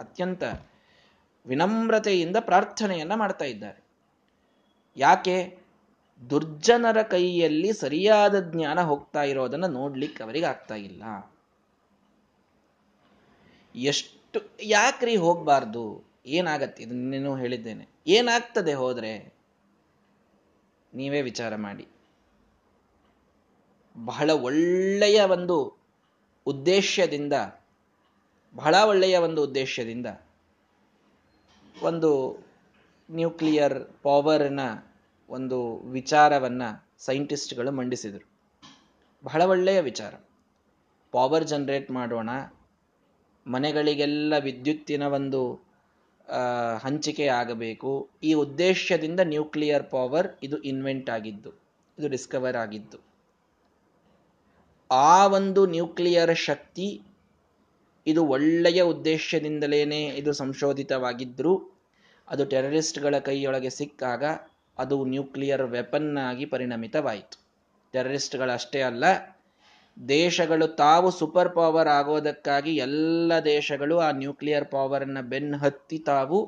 [0.00, 0.42] ಅತ್ಯಂತ
[1.46, 3.84] ವಿನಮ್ರತೆಯಿಂದ ಪ್ರಾರ್ಥನೆಯನ್ನ ಮಾಡ್ತಾ ಇದ್ದಾರೆ.
[4.96, 5.63] ಯಾಕೆ?
[6.30, 11.02] ದುರ್ಜನರ ಕೈಯಲ್ಲಿ ಸರಿಯಾದ ಜ್ಞಾನ ಹೋಗ್ತಾ ಇರೋದನ್ನ ನೋಡ್ಲಿಕ್ಕೆ ಅವರಿಗೆ ಆಗ್ತಾ ಇಲ್ಲ.
[13.76, 16.04] ಎಷ್ಟು ಯಾಕ್ರಿ ಹೋಗ್ಬಾರ್ದು?
[16.26, 16.82] ಏನಾಗತ್ತೆ?
[16.82, 17.88] ಇದನ್ನೇನು ಹೇಳಿದ್ದೇನೆ.
[18.06, 19.34] ಏನಾಗ್ತದೆ ಹೋದ್ರೆ?
[20.94, 21.88] ನೀವೇ ವಿಚಾರ ಮಾಡಿ.
[24.04, 25.78] ಬಹಳ ಒಳ್ಳೆಯ ಒಂದು
[26.46, 27.32] ಉದ್ದೇಶದಿಂದ,
[28.54, 30.06] ಬಹಳ ಒಳ್ಳೆಯ ಒಂದು ಉದ್ದೇಶದಿಂದ
[31.82, 32.38] ಒಂದು
[33.10, 34.60] ನ್ಯೂಕ್ಲಿಯರ್ ಪವರ್ನ
[35.28, 35.58] ಒಂದು
[35.92, 36.68] ವಿಚಾರವನ್ನು
[37.04, 38.26] ಸೈಂಟಿಸ್ಟ್ಗಳು ಮಂಡಿಸಿದರು.
[39.24, 40.14] ಬಹಳ ಒಳ್ಳೆಯ ವಿಚಾರ.
[41.14, 42.30] ಪವರ್ ಜನರೇಟ್ ಮಾಡೋಣ.
[43.46, 45.40] ಮನೆಗಳಿಗೆಲ್ಲ ವಿದ್ಯುತ್ತಿನ ಒಂದು
[46.82, 47.90] ಹಂಚಿಕೆ ಆಗಬೇಕು.
[48.22, 51.50] ಈ ಉದ್ದೇಶದಿಂದ ನ್ಯೂಕ್ಲಿಯರ್ ಪವರ್ ಇದು ಇನ್ವೆಂಟ್ ಆಗಿದ್ದು,
[51.98, 52.98] ಇದು ಡಿಸ್ಕವರ್ ಆಗಿದ್ದು.
[54.90, 56.88] ಆ ಒಂದು ನ್ಯೂಕ್ಲಿಯರ್ ಶಕ್ತಿ
[58.06, 59.80] ಇದು ಒಳ್ಳೆಯ ಉದ್ದೇಶದಿಂದಲೇ
[60.20, 61.52] ಇದು ಸಂಶೋಧಿತವಾಗಿದ್ದರೂ
[62.28, 64.24] ಅದು ಟೆರರಿಸ್ಟ್ಗಳ ಕೈಯೊಳಗೆ ಸಿಕ್ಕಾಗ
[64.78, 67.36] ಅದು ನ್ಯೂಕ್ಲಿಯರ್ ವೆಪನ್ ಆಗಿ ಪರಿಣಮಿತವಾಯಿತು.
[67.94, 69.04] ಟೆರರಿಸ್ಟ್ಗಳಷ್ಟೇ ಅಲ್ಲ,
[69.96, 76.38] ದೇಶಗಳು ತಾವು ಸೂಪರ್ ಪವರ್ ಆಗೋದಕ್ಕಾಗಿ ಎಲ್ಲ ದೇಶಗಳು ಆ ನ್ಯೂಕ್ಲಿಯರ್ ಪವರನ್ನು ಬೆನ್ನು ಹತ್ತಿ ತಾವು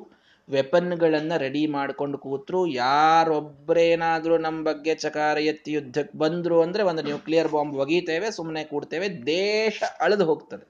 [0.49, 2.67] ವೆಪನ್ಗಳನ್ನು ರೆಡಿ ಮಾಡ್ಕೊಂಡು ಕೂತ್ರು.
[2.67, 9.83] ಯಾರೊಬ್ಬರೇನಾದರೂ ನಮ್ಮ ಬಗ್ಗೆ ಚಕಾರ ಎತ್ತಿ ಯುದ್ಧಕ್ಕೆ ಬಂದ್ರು ಅಂದ್ರೆ ಒಂದು ನ್ಯೂಕ್ಲಿಯರ್ ಬಾಂಬ್ ಒಗೀತೇವೆ ಸುಮ್ಮನೆ ಕೂಡ್ತೇವೆ, ದೇಶ
[9.99, 10.65] ಅಳೆದು ಹೋಗ್ತದೆ.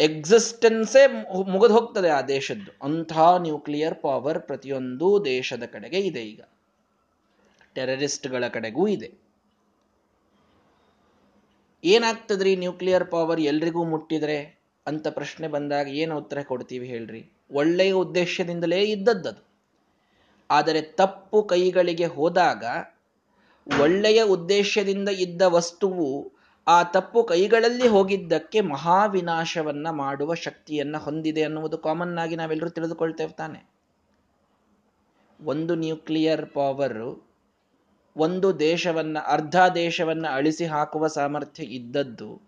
[0.00, 1.06] ಎಕ್ಸಿಸ್ಟೆನ್ಸೇ
[1.48, 2.70] ಮುಗಿದು ಹೋಗ್ತದೆ ಆ ದೇಶದ್ದು.
[2.82, 6.40] ಅಂಥ ನ್ಯೂಕ್ಲಿಯರ್ ಪವರ್ ಪ್ರತಿಯೊಂದು ದೇಶದ ಕಡೆಗೆ ಇದೆ ಈಗ.
[7.74, 9.10] ಟೆರರಿಸ್ಟ್ಗಳ ಕಡೆಗೂ ಇದೆ.
[11.84, 14.60] ಏನಾಗ್ತದ್ರಿ ನ್ಯೂಕ್ಲಿಯರ್ ಪವರ್ ಎಲ್ರಿಗೂ ಮುಟ್ಟಿದ್ರೆ?
[14.86, 17.32] ಅಂತ ಪ್ರಶ್ನೆ ಬಂದಾಗ ಏನು ಉತ್ತರ ಕೊಡ್ತೀವಿ ಹೇಳ್ರಿ?
[17.50, 19.48] ಒಳ್ಳೆಯ ಉದ್ದೇಶದಿಂದಲೇ ಇದ್ದದ್ದದು.
[20.50, 22.64] ಆದರೆ ತಪ್ಪು ಕೈಗಳಿಗೆ ಹೋದಾಗ
[23.80, 32.36] ಒಳ್ಳೆಯ ಉದ್ದೇಶದಿಂದ ಇದ್ದ ವಸ್ತುವು ಆ ತಪ್ಪು ಕೈಗಳಲ್ಲಿ ಹೋಗಿದ್ದಕ್ಕೆ ಮಹಾವಿನಾಶವನ್ನ ಮಾಡುವ ಶಕ್ತಿಯನ್ನ ಹೊಂದಿದೆ ಅನ್ನುವುದು ಕಾಮನ್ ಆಗಿ
[32.36, 33.70] ನಾವೆಲ್ಲರೂ ತಿಳಿದುಕೊಳ್ತೇವೆ ತಾನೆ.
[35.40, 37.26] ಒಂದು ನ್ಯೂಕ್ಲಿಯರ್ ಪವರ್
[38.16, 42.42] ಒಂದು ದೇಶವನ್ನ, ಅರ್ಧ ದೇಶವನ್ನ ಅಳಿಸಿ ಹಾಕುವ ಸಾಮರ್ಥ್ಯ ಇದ್ದದ್ದು,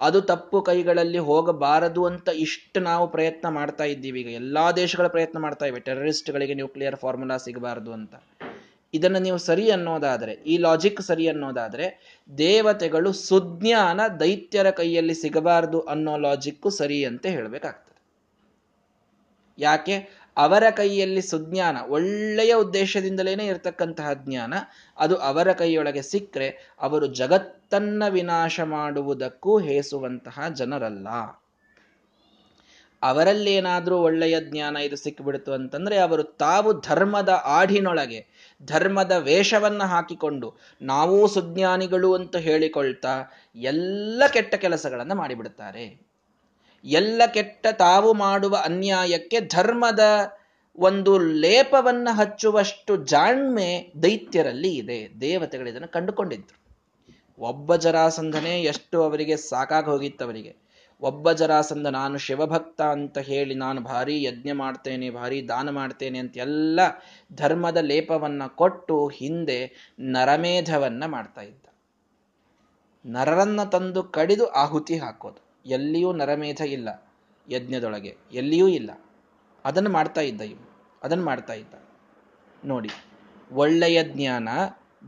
[0.00, 4.20] ಅದು ತಪ್ಪು ಕೈಗಳಲ್ಲಿ ಹೋಗಬಾರದು ಅಂತ ಇಷ್ಟು ನಾವು ಪ್ರಯತ್ನ ಮಾಡ್ತಾ ಇದ್ದೀವಿ.
[4.20, 5.80] ಈಗ ಎಲ್ಲಾ ದೇಶಗಳ ಪ್ರಯತ್ನ ಮಾಡ್ತಾ ಇವೆ.
[5.80, 8.14] ಟೆರರಿಸ್ಟ್ಗಳಿಗೆ ನ್ಯೂಕ್ಲಿಯರ್ ಫಾರ್ಮುಲಾ ಸಿಗಬಾರದು ಅಂತ.
[8.94, 16.70] ಇದನ್ನು ನೀವು ಸರಿ ಅನ್ನೋದಾದರೆ, ಈ ಲಾಜಿಕ್ ಸರಿ ಅನ್ನೋದಾದರೆ, ದೇವತೆಗಳು ಸುಜ್ಞಾನ ದೈತ್ಯರ ಕೈಯಲ್ಲಿ ಸಿಗಬಾರದು ಅನ್ನೋ ಲಾಜಿಕ್ಕು
[16.70, 18.02] ಸರಿ ಅಂತ ಹೇಳಬೇಕಾಗ್ತದೆ.
[19.58, 20.28] ಯಾಕೆ?
[20.36, 24.54] ಅವರ ಕೈಯಲ್ಲಿ ಸುಜ್ಞಾನ, ಒಳ್ಳೆಯ ಉದ್ದೇಶದಿಂದಲೇ ಇರತಕ್ಕಂತಹ ಜ್ಞಾನ,
[24.96, 31.08] ಅದು ಅವರ ಕೈಯೊಳಗೆ ಸಿಕ್ಕರೆ ಅವರು ಜಗತ್ತನ್ನ ವಿನಾಶ ಮಾಡುವುದಕ್ಕೂ ಹೇಸುವಂತಹ ಜನರಲ್ಲ.
[33.02, 38.26] ಅವರಲ್ಲೇನಾದರೂ ಒಳ್ಳೆಯ ಜ್ಞಾನ ಇದು ಸಿಕ್ಕಿಬಿಡ್ತು ಅಂತಂದ್ರೆ ಅವರು ತಾವು ಧರ್ಮದ ಆಡಿನೊಳಗೆ
[38.64, 46.08] ಧರ್ಮದ ವೇಷವನ್ನು ಹಾಕಿಕೊಂಡು ನಾವೂ ಸುಜ್ಞಾನಿಗಳು ಅಂತ ಹೇಳಿಕೊಳ್ತಾ ಎಲ್ಲ ಕೆಟ್ಟ ಕೆಲಸಗಳನ್ನು ಮಾಡಿಬಿಡುತ್ತಾರೆ.
[46.84, 50.00] ಎಲ್ಲ ಕೆಟ್ಟ ತಾವು ಮಾಡುವ ಅನ್ಯಾಯಕ್ಕೆ ಧರ್ಮದ
[50.78, 55.20] ಒಂದು ಲೇಪವನ್ನು ಹಚ್ಚುವಷ್ಟು ಜಾಣ್ಮೆ ದೈತ್ಯರಲ್ಲಿ ಇದೆ.
[55.20, 56.58] ದೇವತೆಗಳು ಇದನ್ನು ಕಂಡುಕೊಂಡಿದ್ರು.
[57.38, 60.67] ಒಬ್ಬ ಜರಾಸಂಧನೇ ಎಷ್ಟು ಅವರಿಗೆ ಸಾಕಾಗಿ ಹೋಗಿತ್ತು ಅವರಿಗೆ.
[61.00, 66.80] ಒಬ್ಬ ಜರಾಸಂದ ನಾನು ಶಿವಭಕ್ತ ಅಂತ ಹೇಳಿ ನಾನು ಭಾರಿ ಯಜ್ಞ ಮಾಡ್ತೇನೆ, ಭಾರಿ ದಾನ ಮಾಡ್ತೇನೆ ಅಂತ ಎಲ್ಲ
[67.34, 69.60] ಧರ್ಮದ ಲೇಪವನ್ನ ಕೊಟ್ಟು ಹಿಂದೆ
[70.00, 71.66] ನರಮೇಧವನ್ನ ಮಾಡ್ತಾ ಇದ್ದ.
[73.06, 75.40] ನರರನ್ನ ತಂದು ಕಡಿದು ಆಹುತಿ ಹಾಕೋದು.
[75.66, 76.88] ಎಲ್ಲಿಯೂ ನರಮೇಧ ಇಲ್ಲ
[77.48, 78.90] ಯಜ್ಞದೊಳಗೆ, ಎಲ್ಲಿಯೂ ಇಲ್ಲ.
[79.64, 80.64] ಅದನ್ನು ಮಾಡ್ತಾ ಇದ್ದ ಇವು
[81.02, 81.74] ಅದನ್ನು ಮಾಡ್ತಾ ಇದ್ದ.
[82.64, 82.90] ನೋಡಿ,
[83.52, 84.48] ಒಳ್ಳೆಯ ಜ್ಞಾನ,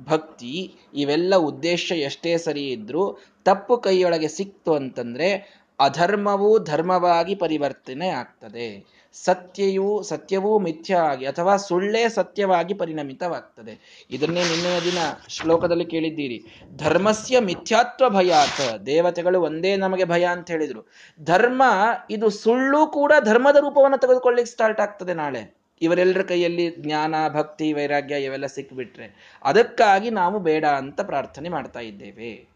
[0.04, 9.00] ಭಕ್ತಿ, ಇವೆಲ್ಲ ಉದ್ದೇಶ ಎಷ್ಟೇ ಸರಿ ಇದ್ರೂ ತಪ್ಪು ಕೈಯೊಳಗೆ ಸಿಕ್ತು ಅಂತಂದ್ರೆ ಅಧರ್ಮವೂ ಧರ್ಮವಾಗಿ ಪರಿವರ್ತನೆ ಆಗ್ತದೆ.
[9.12, 14.06] ಸತ್ಯವು ಸತ್ಯವೂ ಮಿಥ್ಯ ಆಗಿ ಅಥವಾ ಸುಳ್ಳೇ ಸತ್ಯವಾಗಿ ಪರಿಣಮಿತವಾಗ್ತದೆ.
[14.10, 16.44] ಇದನ್ನೇ ನಿನ್ನೆಯ ದಿನ ಶ್ಲೋಕದಲ್ಲಿ ಕೇಳಿದ್ದೀರಿ.
[16.76, 18.86] ಧರ್ಮಸ್ಯ ಮಿಥ್ಯಾತ್ವ ಭಯಾತ್.
[18.86, 20.86] ದೇವತೆಗಳು ಒಂದೇ ನಮಗೆ ಭಯ ಅಂತ ಹೇಳಿದ್ರು.
[21.22, 21.62] ಧರ್ಮ,
[22.10, 25.60] ಇದು ಸುಳ್ಳು ಕೂಡ ಧರ್ಮದ ರೂಪವನ್ನು ತೆಗೆದುಕೊಳ್ಳಿಕ್ಕೆ ಸ್ಟಾರ್ಟ್ ಆಗ್ತದೆ ನಾಳೆ.
[25.82, 32.49] ಇವರೆಲ್ಲರ ಕೈಯಲ್ಲಿ ಜ್ಞಾನ, ಭಕ್ತಿ, ವೈರಾಗ್ಯ, ಇವೆಲ್ಲ ಸಿಕ್ಬಿಟ್ರೆ ಅದಕ್ಕಾಗಿ ನಾವು ಬೇಡ ಅಂತ ಪ್ರಾರ್ಥನೆ ಮಾಡ್ತಾ ಇದ್ದೇವೆ.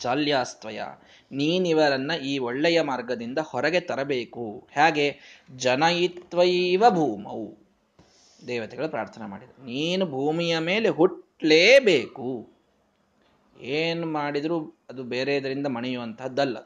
[0.00, 0.80] ಚಾಲ್ಯಾಸ್ತ್ವಯ.
[1.32, 4.68] ನೀನಿವರನ್ನ ಈ ಒಳ್ಳೆಯ ಮಾರ್ಗದಿಂದ ಹೊರಗೆ ತರಬೇಕು.
[4.72, 5.18] ಹೇಗೆ?
[5.56, 7.46] ಜನಯಿತ್ವೈವ ಭೂಮೌ.
[8.46, 9.64] ದೇವತೆಗಳು ಪ್ರಾರ್ಥನೆ ಮಾಡಿದರು.
[9.64, 12.48] ನೀನು ಭೂಮಿಯ ಮೇಲೆ ಹುಟ್ಟಲೇಬೇಕು
[13.60, 14.58] ಏನು ಮಾಡಿದರೂ
[14.90, 16.56] ಅದು ಬೇರೆದರಿಂದ ಮಣಿಯುವಂತಹದ್ದಲ್ಲ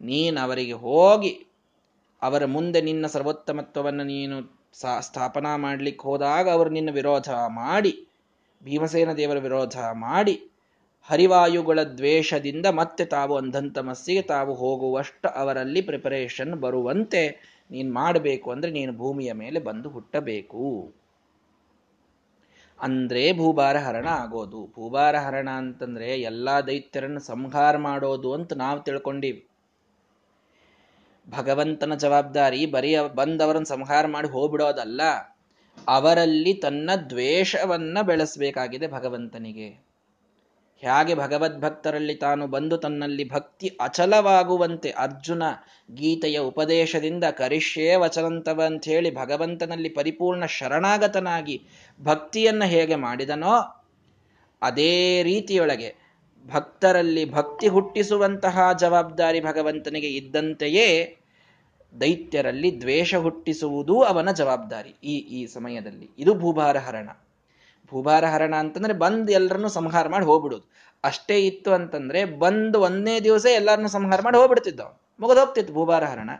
[0.00, 1.46] ನೀನು ಅವರಿಗೆ ಹೋಗಿ
[2.22, 4.60] ಅವರ ಮುಂದೆ ನಿನ್ನ ಸರ್ವೋತ್ತಮತ್ವವನ್ನು ನೀನು
[5.00, 8.08] ಸ್ಥಾಪನಾ ಮಾಡಲಿಕ್ಕೆ ಹೋದಾಗ ಅವರು ನಿನ್ನ ವಿರೋಧ ಮಾಡಿ,
[8.62, 10.50] ಭೀಮಸೇನ ದೇವರ ವಿರೋಧ ಮಾಡಿ
[11.08, 17.22] ಹರಿವಾಯುಗಳ ದ್ವೇಷದಿಂದ ಮತ್ತೆ ತಾವು ಅಂಧಂತಮಸ್ಸಿಗೆ ತಾವು ಹೋಗುವಷ್ಟು ಅವರಲ್ಲಿ ಪ್ರಿಪರೇಷನ್ ಬರುವಂತೆ
[17.70, 20.64] ನೀನು ಮಾಡಬೇಕು ಅಂದರೆ ನೀನು ಭೂಮಿಯ ಮೇಲೆ ಬಂದು ಹುಟ್ಟಬೇಕು.
[22.80, 24.60] ಅಂದ್ರೆ ಭೂಭಾರ ಹರಣ ಆಗೋದು.
[24.66, 29.42] ಭೂಭಾರ ಹರಣ ಅಂತಂದ್ರೆ ಎಲ್ಲಾ ದೈತ್ಯರನ್ನು ಸಂಹಾರ ಮಾಡೋದು ಅಂತ ನಾವು ತಿಳ್ಕೊಂಡೀವಿ.
[31.28, 35.02] ಭಗವಂತನ ಜವಾಬ್ದಾರಿ ಬರೀ ಬಂದವರನ್ನು ಸಂಹಾರ ಮಾಡಿ ಹೋಗ್ಬಿಡೋದಲ್ಲ,
[35.88, 39.68] ಅವರಲ್ಲಿ ತನ್ನ ದ್ವೇಷವನ್ನ ಬೆಳೆಸಬೇಕಾಗಿದೆ ಭಗವಂತನಿಗೆ.
[40.82, 45.42] ಹೇಗೆ ಭಗವದ್ಭಕ್ತರಲ್ಲಿ ತಾನು ಬಂದು ತನ್ನಲ್ಲಿ ಭಕ್ತಿ ಅಚಲವಾಗುವಂತೆ ಅರ್ಜುನ
[45.94, 51.66] ಗೀತೆಯ ಉಪದೇಶದಿಂದ ಕರಿಷ್ಯೇ ವಚನಂತವ ಅಂತ ಹೇಳಿ ಭಗವಂತನಲ್ಲಿ ಪರಿಪೂರ್ಣ ಶರಣಾಗತನಾಗಿ
[52.00, 53.54] ಭಕ್ತಿಯನ್ನು ಹೇಗೆ ಮಾಡಿದನೋ
[54.62, 56.04] ಅದೇ ರೀತಿಯೊಳಗೆ
[56.46, 61.16] ಭಕ್ತರಲ್ಲಿ ಭಕ್ತಿ ಹುಟ್ಟಿಸುವಂತಹ ಜವಾಬ್ದಾರಿ ಭಗವಂತನಿಗೆ ಇದ್ದಂತೆಯೇ
[62.00, 66.10] ದೈತ್ಯರಲ್ಲಿ ದ್ವೇಷ ಹುಟ್ಟಿಸುವುದೂ ಅವನ ಜವಾಬ್ದಾರಿ ಈ ಈ ಸಮಯದಲ್ಲಿ.
[66.18, 67.08] ಇದು ಭೂಭಾರ ಹರಣ.
[67.92, 70.64] ಭೂಭಾರ ಹರಣ ಅಂತಂದ್ರೆ ಬಂದು ಎಲ್ಲರನ್ನು ಸಂಹಾರ ಮಾಡಿ ಹೋಗ್ಬಿಡುದು.
[71.04, 74.82] ಅಷ್ಟೇ ಇತ್ತು ಅಂತಂದ್ರೆ ಬಂದು ಒಂದನೇ ದಿವಸ ಎಲ್ಲರನ್ನು ಸಂಹಾರ ಮಾಡಿ ಹೋಗ್ಬಿಡ್ತಿದ್ದ
[75.20, 76.30] ಮುಗಿದೋಗ್ತಿತ್ತು ಭೂಭಾರ ಹರಣ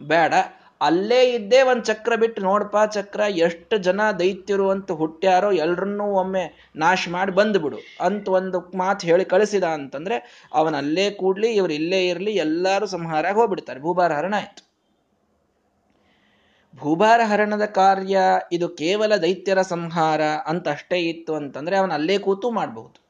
[0.00, 0.34] ಬೇಡ,
[0.80, 6.42] ಅಲ್ಲೇ ಇದ್ದೇ ಒಂದು ಚಕ್ರ ಬಿಟ್ಟು ನೋಡಪ್ಪ ಚಕ್ರ, ಎಷ್ಟು ಜನ ದೈತ್ಯರು ಅಂತ ಹುಟ್ಟ್ಯಾರೋ ಎಲ್ರನ್ನೂ ಒಮ್ಮೆ
[6.76, 10.18] ನಾಶ ಮಾಡಿ ಬಂದ್ಬಿಡು ಅಂತ ಒಂದು ಮಾತು ಹೇಳಿ ಕಳಿಸಿದ ಅಂತಂದ್ರೆ
[10.52, 13.80] ಅವನಲ್ಲೇ ಕೂಡ್ಲಿ, ಇವ್ರು ಇಲ್ಲೇ ಇರ್ಲಿ, ಎಲ್ಲರೂ ಸಂಹಾರ ಹೋಗ್ಬಿಡ್ತಾರೆ.
[13.80, 14.34] ಭೂಭಾರ ಹರಣ
[16.80, 18.18] ಭೂಭಾರ ಹರಣದ ಕಾರ್ಯ,
[18.52, 23.00] ಇದು ಕೇವಲ ದೈತ್ಯರ ಸಂಹಾರ ಅಂತ ಅಷ್ಟೇ ಇತ್ತು ಅಂತಂದ್ರೆ ಅವನು ಅಲ್ಲೇ ಕೂತು ಮಾಡಬಹುದು.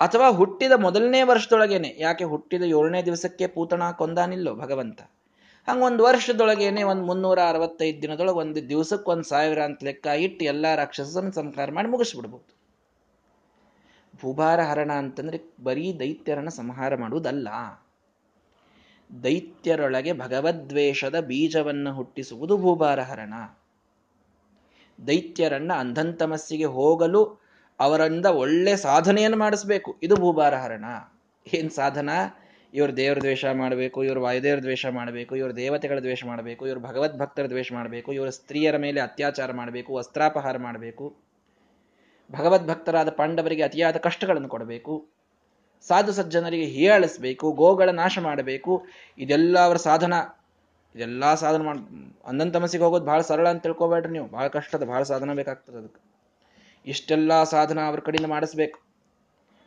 [0.00, 5.00] ಅಥವಾ ಹುಟ್ಟಿದ ಮೊದಲನೇ ವರ್ಷದೊಳಗೇನೆ, ಯಾಕೆ ಹುಟ್ಟಿದ ಏಳನೇ ದಿವಸಕ್ಕೆ ಪೂತಣ ಕೊಂದಾನಿಲ್ಲೋ ಭಗವಂತ?
[5.68, 10.74] ಹಂಗ ಒಂದು ವರ್ಷದೊಳಗೇನೆ ಒಂದು ಮುನ್ನೂರ ಅರವತ್ತೈದು ದಿನದೊಳಗೆ ಒಂದು ದಿವಸಕ್ಕೆ ಒಂದು ಸಾವಿರ ಅಂತ ಲೆಕ್ಕ ಇಟ್ಟು ಎಲ್ಲ
[10.74, 12.54] ರಾಕ್ಷಸನ ಸಂಹಾರ ಮಾಡಿ ಮುಗಿಸ್ಬಿಡ್ಬೋದು.
[14.20, 17.48] ಭೂಭಾರ ಹರಣ ಅಂತಂದ್ರೆ ಬರೀ ದೈತ್ಯರನ್ನ ಸಂಹಾರ ಮಾಡುವುದಲ್ಲ.
[19.24, 23.34] ದೈತ್ಯರೊಳಗೆ ಭಗವದ್ವೇಷದ ಬೀಜವನ್ನು ಹುಟ್ಟಿಸುವುದು ಭೂಭಾರ ಹರಣ
[25.06, 27.40] ದೈತ್ಯರನ್ನ ಅಂಧಂತಮಸ್ಸಿಗೆ ಹೋಗಲು
[27.80, 29.96] ಅವರಿಂದ ಒಳ್ಳೆ ಸಾಧನೆಯನ್ನು ಮಾಡಿಸ್ಬೇಕು.
[30.02, 30.84] ಇದು ಭೂಭಾರ ಹರಣ
[31.54, 32.10] ಏನ್ ಸಾಧನ?
[32.74, 37.72] ಇವರು ದೇವರ ದ್ವೇಷ ಮಾಡಬೇಕು, ಇವರು ವಾಯುದೇವರ ದ್ವೇಷ ಮಾಡಬೇಕು, ಇವರು ದೇವತೆಗಳ ದ್ವೇಷ ಮಾಡಬೇಕು, ಇವರು ಭಗವದ್ಭಕ್ತರ ದ್ವೇಷ
[37.72, 41.16] ಮಾಡಬೇಕು, ಇವರು ಸ್ತ್ರೀಯರ ಮೇಲೆ ಅತ್ಯಾಚಾರ ಮಾಡಬೇಕು, ವಸ್ತ್ರಾಪಹಾರ ಮಾಡಬೇಕು.
[42.32, 45.17] ಭಗವದ್ಭಕ್ತರಾದ ಪಾಂಡವರಿಗೆ ಅತಿಯಾದ ಕಷ್ಟಗಳನ್ನು ಕೊಡಬೇಕು.
[45.86, 48.86] ಸಾಧು ಸಜ್ಜನರಿಗೆ ಹೀಯಾಳಿಸ್ಬೇಕು, ಗೋಗಳ ನಾಶ ಮಾಡಬೇಕು,
[49.18, 50.12] ಇದೆಲ್ಲ ಅವರ ಸಾಧನ.
[50.94, 51.76] ಇದೆಲ್ಲ ಸಾಧನ ಮಾಡ
[52.26, 54.28] ಅಂದನ್ ತಮಸಿಗೆ ಹೋಗೋದು ಬಹಳ ಸರಳ ಅಂತ ತಿಳ್ಕೊಬೇಡ್ರಿ ನೀವು.
[54.28, 56.00] ಬಹಳ ಕಷ್ಟದ, ಬಹಳ ಸಾಧನ ಬೇಕಾಗ್ತದೆ ಅದಕ್ಕೆ.
[56.86, 58.80] ಇಷ್ಟೆಲ್ಲ ಸಾಧನ ಅವ್ರ ಕಡೆಯಿಂದ ಮಾಡಿಸ್ಬೇಕು.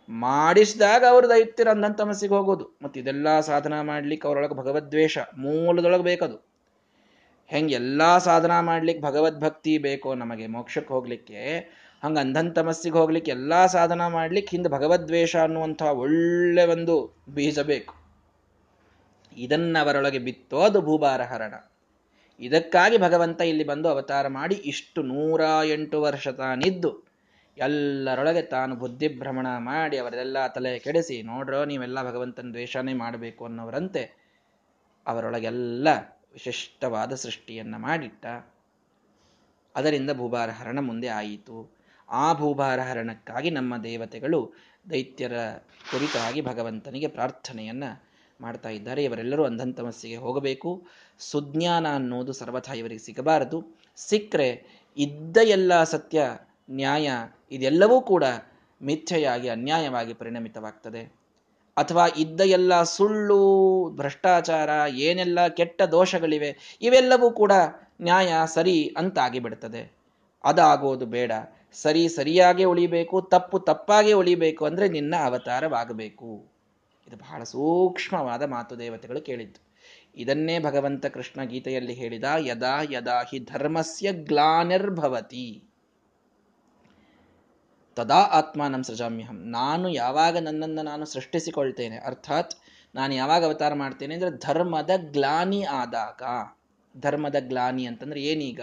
[0.10, 2.78] ಮಾಡಿಸಿದಾಗ ಅವ್ರ ದೈತ್ಯರ ಅಂದನ್ ತಮಸಿಗೆ ಹೋಗೋದು.
[2.82, 6.52] ಮತ್ತೆ ಇದೆಲ್ಲ ಸಾಧನ ಮಾಡ್ಲಿಕ್ಕೆ ಅವರೊಳಗೆ ಭಗವದ್ವೇಷ ಮೂಲದೊಳಗೆ ಬೇಕದು.
[7.48, 11.42] ಹೆಂಗೆ ಎಲ್ಲಾ ಸಾಧನ ಮಾಡ್ಲಿಕ್ಕೆ ಭಗವದ್ಭಕ್ತಿ ಬೇಕೋ ನಮಗೆ ಮೋಕ್ಷಕ್ಕೆ ಹೋಗ್ಲಿಕ್ಕೆ
[12.04, 17.96] ಹಂಗ ಅಂಧಂತಮಸ್ಸಿಗೆ ಹೋಗ್ಲಿಕ್ಕೆ ಎಲ್ಲ ಸಾಧನ ಮಾಡ್ಲಿಕ್ಕೆ ಹಿಂದೆ ಭಗವದ್ವೇಷ ಅನ್ನುವಂಥ ಒಳ್ಳೆ ಒಂದು ಬೀಜ ಬೇಕು
[19.38, 21.54] ಇದನ್ನ ಅವರೊಳಗೆ ಬಿತ್ತೋದು ಭೂಭಾರ ಹರಣ
[22.40, 27.12] ಇದಕ್ಕಾಗಿ ಭಗವಂತ ಇಲ್ಲಿ ಬಂದು ಅವತಾರ ಮಾಡಿ ಇಷ್ಟು ನೂರ ಎಂಟು ವರ್ಷ ತಾನಿದ್ದು.
[27.58, 34.04] ಎಲ್ಲರೊಳಗೆ ತಾನು ಬುದ್ಧಿಭ್ರಮಣ ಮಾಡಿ ಅವರೆಲ್ಲ ತಲೆ ಕೆಡಿಸಿ, ನೋಡ್ರೋ ನೀವೆಲ್ಲ ಭಗವಂತನ ದ್ವೇಷನೇ ಮಾಡಬೇಕು ಅನ್ನೋರಂತೆ
[35.08, 35.88] ಅವರೊಳಗೆಲ್ಲ
[36.34, 38.26] ವಿಶಿಷ್ಟವಾದ ಸೃಷ್ಟಿಯನ್ನು ಮಾಡಿಟ್ಟ.
[39.76, 41.81] ಅದರಿಂದ ಭೂಭಾರ ಹರಣ ಮುಂದೆ ಆಯಿತು.
[42.12, 44.54] ಆ ಭೂಭಾರ ಹರಣಕ್ಕಾಗಿ ನಮ್ಮ ದೇವತೆಗಳು
[44.90, 45.34] ದೈತ್ಯರ
[45.92, 49.04] ಕುರಿತಾಗಿ ಭಗವಂತನಿಗೆ ಪ್ರಾರ್ಥನೆಯನ್ನು ಮಾಡ್ತಾ ಇದ್ದಾರೆ.
[49.04, 50.84] ಇವರೆಲ್ಲರೂ ಅಂಧಂತಮಸ್ಸಿಗೆ ಹೋಗಬೇಕು.
[51.20, 53.78] ಸುಜ್ಞಾನ ಅನ್ನೋದು ಸರ್ವಥಾ ಇವರಿಗೆ ಸಿಗಬಾರದು.
[53.98, 56.22] ಸಿಕ್ಕರೆ ಇದ್ದ ಎಲ್ಲ ಸತ್ಯ,
[56.70, 57.12] ನ್ಯಾಯ
[57.52, 58.24] ಇದೆಲ್ಲವೂ ಕೂಡ
[58.82, 61.22] ಮಿಥ್ಯೆಯಾಗಿ, ಅನ್ಯಾಯವಾಗಿ ಪರಿಣಮಿತವಾಗ್ತದೆ.
[61.78, 63.40] ಅಥವಾ ಇದ್ದ ಎಲ್ಲ ಸುಳ್ಳು,
[63.90, 67.52] ಭ್ರಷ್ಟಾಚಾರ, ಏನೆಲ್ಲ ಕೆಟ್ಟ ದೋಷಗಳಿವೆ, ಇವೆಲ್ಲವೂ ಕೂಡ
[68.02, 70.02] ನ್ಯಾಯ ಸರಿ ಅಂತಾಗಿಬಿಡ್ತದೆ
[70.44, 71.32] ಅದಾಗೋದು ಬೇಡ.
[71.74, 76.46] ಸರಿ ಸರಿಯಾಗಿ ಉಳಿಬೇಕು, ತಪ್ಪು ತಪ್ಪಾಗಿ ಉಳಿಬೇಕು ಅಂದ್ರೆ ನಿನ್ನ ಅವತಾರವಾಗಬೇಕು.
[77.08, 79.72] ಇದು ಬಹಳ ಸೂಕ್ಷ್ಮವಾದ ಮಾತು ದೇವತೆಗಳು ಕೇಳಿದ್ದು.
[80.16, 85.64] ಇದನ್ನೇ ಭಗವಂತ ಕೃಷ್ಣ ಗೀತೆಯಲ್ಲಿ ಹೇಳಿದ, ಯದಾ ಯದಾ ಹಿ ಧರ್ಮಸ್ಯ ಗ್ಲಾನಿರ್ಭವತಿ.
[87.96, 89.44] ತದಾ ಆತ್ಮಾನಂ ಸೃಜಾಮ್ಯಹಂ.
[89.46, 92.54] ನಾನು ಯಾವಾಗ ನನ್ನನ್ನು ನಾನು ಸೃಷ್ಟಿಸಿಕೊಳ್ತೇನೆ, ಅರ್ಥಾತ್
[92.96, 96.22] ನಾನು ಯಾವಾಗ ಅವತಾರ ಮಾಡ್ತೇನೆ ಅಂದ್ರೆ ಧರ್ಮದ ಗ್ಲಾನಿ ಆದಾಗ.
[97.00, 98.62] ಧರ್ಮದ ಗ್ಲಾನಿ ಅಂತಂದ್ರೆ ಏನೀಗ?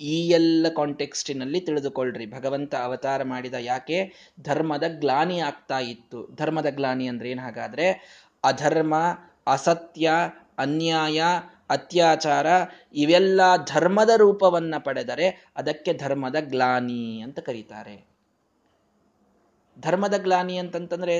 [0.00, 4.12] ಈ ಎಲ್ಲ ಕಾಂಟೆಕ್ಸ್ಟಿನಲ್ಲಿ ತಿಳಿದುಕೊಳ್ಳ್ರಿ ಭಗವಂತ ಅವತಾರ ಮಾಡಿದ ಯಾಕೆ?
[4.40, 6.26] ಧರ್ಮದ ಗ್ಲಾನಿ ಆಗ್ತಾ ಇತ್ತು.
[6.34, 7.92] ಧರ್ಮದ ಗ್ಲಾನಿ ಅಂದ್ರೆ ಏನು ಹಾಗಾದ್ರೆ?
[8.44, 8.94] ಅಧರ್ಮ,
[9.46, 10.10] ಅಸತ್ಯ,
[10.58, 11.22] ಅನ್ಯಾಯ,
[11.70, 12.46] ಅತ್ಯಾಚಾರ
[12.94, 18.08] ಇವೆಲ್ಲ ಧರ್ಮದ ರೂಪವನ್ನ ಪಡೆದರೆ ಅದಕ್ಕೆ ಧರ್ಮದ ಗ್ಲಾನಿ ಅಂತ ಕರೀತಾರೆ.
[19.80, 21.18] ಧರ್ಮದ ಗ್ಲಾನಿ ಅಂತಂತಂದ್ರೆ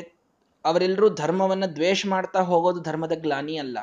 [0.64, 3.78] ಅವರೆಲ್ಲರೂ ಧರ್ಮವನ್ನ ದ್ವೇಷ ಮಾಡ್ತಾ ಹೋಗೋದು ಧರ್ಮದ ಗ್ಲಾನಿ ಅಲ್ಲ.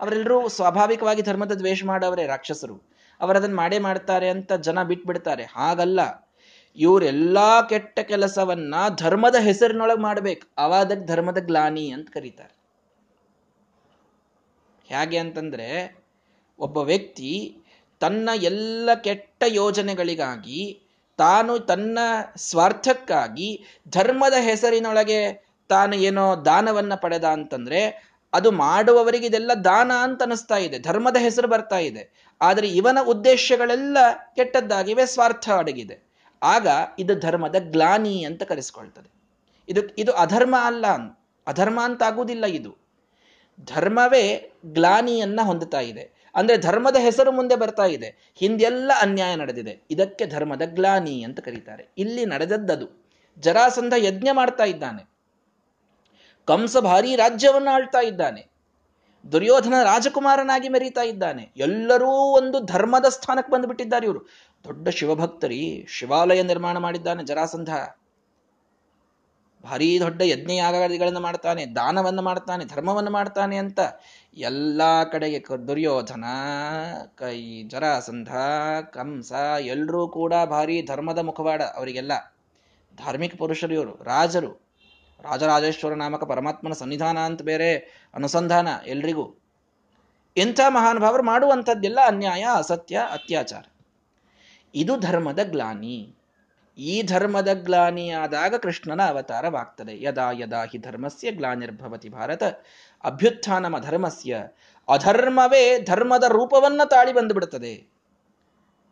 [0.00, 2.91] ಅವರೆಲ್ಲರೂ ಸ್ವಾಭಾವಿಕವಾಗಿ ಧರ್ಮದ ದ್ವೇಷ ಮಾಡವರೇ ರಾಕ್ಷಸರು.
[3.22, 5.44] ಅವರದನ್ನು ಮಾಡೇ ಮಾಡ್ತಾರೆ ಅಂತ ಜನ ಬಿಟ್ಬಿಡ್ತಾರೆ.
[5.44, 6.32] ಹಾಗಲ್ಲ.
[6.76, 10.48] ಇವರೆಲ್ಲಾ ಕೆಟ್ಟ ಕೆಲಸವನ್ನ ಧರ್ಮದ ಹೆಸರಿನೊಳಗೆ ಮಾಡ್ಬೇಕು.
[10.58, 12.56] ಅವಾದ ಧರ್ಮದ ಗ್ಲಾನಿ ಅಂತ ಕರೀತಾರೆ.
[14.86, 15.96] ಹೇಗೆ ಅಂತಂದ್ರೆ,
[16.58, 17.58] ಒಬ್ಬ ವ್ಯಕ್ತಿ
[18.00, 20.82] ತನ್ನ ಎಲ್ಲ ಕೆಟ್ಟ ಯೋಜನೆಗಳಿಗಾಗಿ,
[21.16, 21.98] ತಾನು ತನ್ನ
[22.36, 30.78] ಸ್ವಾರ್ಥಕ್ಕಾಗಿ ಧರ್ಮದ ಹೆಸರಿನೊಳಗೆ ತಾನು ಏನೋ ದಾನವನ್ನ ಪಡೆದ ಅಂತಂದ್ರೆ, ಅದು ಮಾಡುವವರಿಗೆ ಇದೆಲ್ಲ ದಾನ ಅಂತ ಅನಿಸ್ತಾ ಇದೆ.
[30.78, 32.31] ಧರ್ಮದ ಹೆಸರು ಬರ್ತಾ ಇದೆ.
[32.42, 33.98] ಆದರೆ ಇವನ ಉದ್ದೇಶಗಳೆಲ್ಲ
[34.36, 36.12] ಕೆಟ್ಟದ್ದಾಗಿವೆ, ಸ್ವಾರ್ಥ ಅಡಗಿದೆ.
[36.42, 39.12] ಆಗ ಇದು ಧರ್ಮದ ಗ್ಲಾನಿ ಅಂತ ಕರೆಸ್ಕೊಳ್ತದೆ.
[39.68, 40.86] ಇದು ಇದು ಅಧರ್ಮ ಅಲ್ಲ
[41.46, 42.76] ಅಧರ್ಮ ಅಂತ ಆಗುವುದಿಲ್ಲ ಇದು.
[43.64, 46.22] ಧರ್ಮವೇ ಗ್ಲಾನಿಯನ್ನ ಹೊಂದುತ್ತಾ ಇದೆ.
[46.34, 48.32] ಅಂದ್ರೆ ಧರ್ಮದ ಹೆಸರು ಮುಂದೆ ಬರ್ತಾ ಇದೆ.
[48.34, 49.82] ಹಿಂದೆಲ್ಲ ಅನ್ಯಾಯ ನಡೆದಿದೆ.
[49.90, 51.88] ಇದಕ್ಕೆ ಧರ್ಮದ ಗ್ಲಾನಿ ಅಂತ ಕರೀತಾರೆ.
[51.98, 53.06] ಇಲ್ಲಿ ನಡೆದದ್ದದು.
[53.38, 55.10] ಜರಾಸಂಧ ಯಜ್ಞ ಮಾಡ್ತಾ ಇದ್ದಾನೆ.
[56.44, 58.51] ಕಂಸ ಭಾರಿ ರಾಜ್ಯವನ್ನು ಆಳ್ತಾ ಇದ್ದಾನೆ.
[59.32, 61.52] ದುರ್ಯೋಧನ ರಾಜಕುಮಾರನಾಗಿ ಮೆರೀತಾ ಇದ್ದಾನೆ.
[61.56, 64.18] ಎಲ್ಲರೂ ಒಂದು ಧರ್ಮದ ಸ್ಥಾನಕ್ಕೆ ಬಂದುಬಿಟ್ಟಿದ್ದಾರೆ ಇವರು.
[64.64, 67.70] ದೊಡ್ಡ ಶಿವಭಕ್ತರಿ ಶಿವಾಲಯ ನಿರ್ಮಾಣ ಮಾಡಿದ್ದಾನೆ ಜರಾಸಂಧ.
[69.64, 73.78] ಭಾರಿ ದೊಡ್ಡ ಯಜ್ಞಯಾಗಗಳನ್ನು ಮಾಡ್ತಾನೆ, ದಾನವನ್ನು ಮಾಡ್ತಾನೆ, ಧರ್ಮವನ್ನು ಮಾಡ್ತಾನೆ ಅಂತ
[74.36, 76.24] ಎಲ್ಲ ಕಡೆಗೆ ದುರ್ಯೋಧನ,
[77.16, 78.28] ಕೈ, ಜರಾಸಂಧ,
[78.90, 82.12] ಕಂಸ ಎಲ್ಲರೂ ಕೂಡ ಭಾರಿ ಧರ್ಮದ ಮುಖವಾಡ ಅವರಿಗೆಲ್ಲ.
[82.96, 84.71] ಧಾರ್ಮಿಕ ಪುರುಷರು ರಾಜರು.
[85.22, 87.76] ರಾಜರಾಜೇಶ್ವರ ನಾಮಕ ಪರಮಾತ್ಮನ ಸನ್ನಿಧಾನ ಅಂತ ಬೇರೆ
[88.14, 89.38] ಅನುಸಂಧಾನ ಎಲ್ರಿಗೂ.
[90.36, 93.64] ಇಂಥ ಮಹಾನುಭಾವರು ಮಾಡುವಂಥದ್ದೆಲ್ಲ ಅನ್ಯಾಯ, ಅಸತ್ಯ, ಅತ್ಯಾಚಾರ.
[94.74, 96.14] ಇದು ಧರ್ಮದ ಗ್ಲಾನಿ.
[96.78, 100.02] ಈ ಧರ್ಮದ ಗ್ಲಾನಿಯಾದಾಗ ಕೃಷ್ಣನ ಅವತಾರವಾಗ್ತದೆ.
[100.02, 102.42] ಯದಾ ಯದಾ ಹಿ ಧರ್ಮಸ್ಯ ಗ್ಲಾನಿರ್ಭವತಿ ಭಾರತ.
[103.04, 104.42] ಅಭ್ಯುತ್ಥಾನಮ ಧರ್ಮಸ್ಯ.
[104.88, 107.92] ಅಧರ್ಮವೇ ಧರ್ಮದ ರೂಪವನ್ನ ತಾಳಿ ಬಂದುಬಿಡುತ್ತದೆ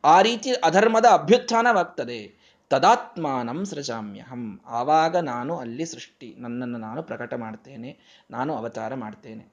[0.04, 2.39] ಆ ರೀತಿ ಅಧರ್ಮದ ಅಭ್ಯುತ್ಥಾನವಾಗ್ತದೆ.
[2.70, 4.60] ತದಾತ್ಮಾನಂ ಸೃಜಾಮ್ಯಹಂ.
[4.66, 7.98] ಆವಾಗ ನಾನು ಅಲ್ಲಿ ಸೃಷ್ಟಿ, ನನ್ನನ್ನು ನಾನು ಪ್ರಕಟ ಮಾಡ್ತೇನೆ,
[8.30, 9.52] ನಾನು ಅವತಾರ ಮಾಡ್ತೇನೆ.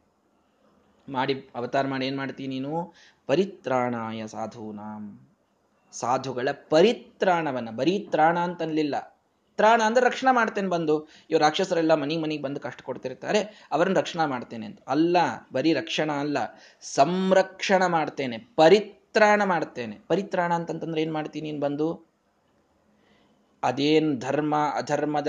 [1.10, 2.94] ಮಾಡಿ, ಅವತಾರ ಮಾಡಿ ಏನು ಮಾಡ್ತೀನಿ ನೀನು?
[3.28, 5.30] ಪರಿತ್ರಾಣಾಯ ಸಾಧೂನಾಂ.
[5.92, 8.96] ಸಾಧುಗಳ ಪರಿತ್ರಾಣವನ್ನು ಬರೀ ತ್ರಾಣ ಅಂತನ್ಲಿಲ್ಲ.
[9.58, 11.08] ತ್ರಾಣ ಅಂದ್ರೆ ರಕ್ಷಣೆ ಮಾಡ್ತೇನೆ ಬಂದು.
[11.30, 14.80] ಇವ್ರು ರಾಕ್ಷಸರೆಲ್ಲ ಮನಿ ಮನಿಗೆ ಬಂದು ಕಷ್ಟ ಕೊಡ್ತಿರ್ತಾರೆ, ಅವರನ್ನು ರಕ್ಷಣೆ ಮಾಡ್ತೇನೆ ಅಂತ.
[14.88, 15.18] ಅಲ್ಲ,
[15.54, 16.38] ಬರೀ ರಕ್ಷಣಾ ಅಲ್ಲ,
[16.82, 20.00] ಸಂರಕ್ಷಣ ಮಾಡ್ತೇನೆ, ಪರಿತ್ರಾಣ ಮಾಡ್ತೇನೆ.
[20.08, 22.17] ಪರಿತ್ರಾಣ ಅಂತಂತಂದ್ರೆ ಏನು ಮಾಡ್ತೀನಿ ನೀನು ಬಂದು?
[23.64, 25.28] ಅದೇನ್ ಧರ್ಮ, ಅಧರ್ಮದ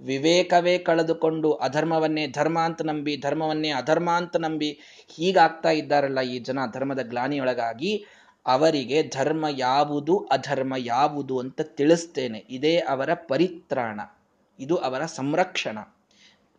[0.00, 4.78] ವಿವೇಕವೇ ಕಳೆದುಕೊಂಡು ಅಧರ್ಮವನ್ನೇ ಧರ್ಮ ಅಂತ ನಂಬಿ, ಧರ್ಮವನ್ನೇ ಅಧರ್ಮ ಅಂತ ನಂಬಿ
[5.16, 8.04] ಹೀಗಾಗ್ತಾ ಇದ್ದಾರಲ್ಲ ಈ ಜನ ಧರ್ಮದ ಗ್ಲಾನಿಯೊಳಗಾಗಿ,
[8.46, 12.46] ಅವರಿಗೆ ಧರ್ಮ ಯಾವುದು, ಅಧರ್ಮ ಯಾವುದು ಅಂತ ತಿಳಿಸ್ತೇನೆ.
[12.50, 14.00] ಇದೇ ಅವರ ಪರಿತ್ರಾಣ.
[14.58, 15.78] ಇದು ಅವರ ಸಂರಕ್ಷಣ.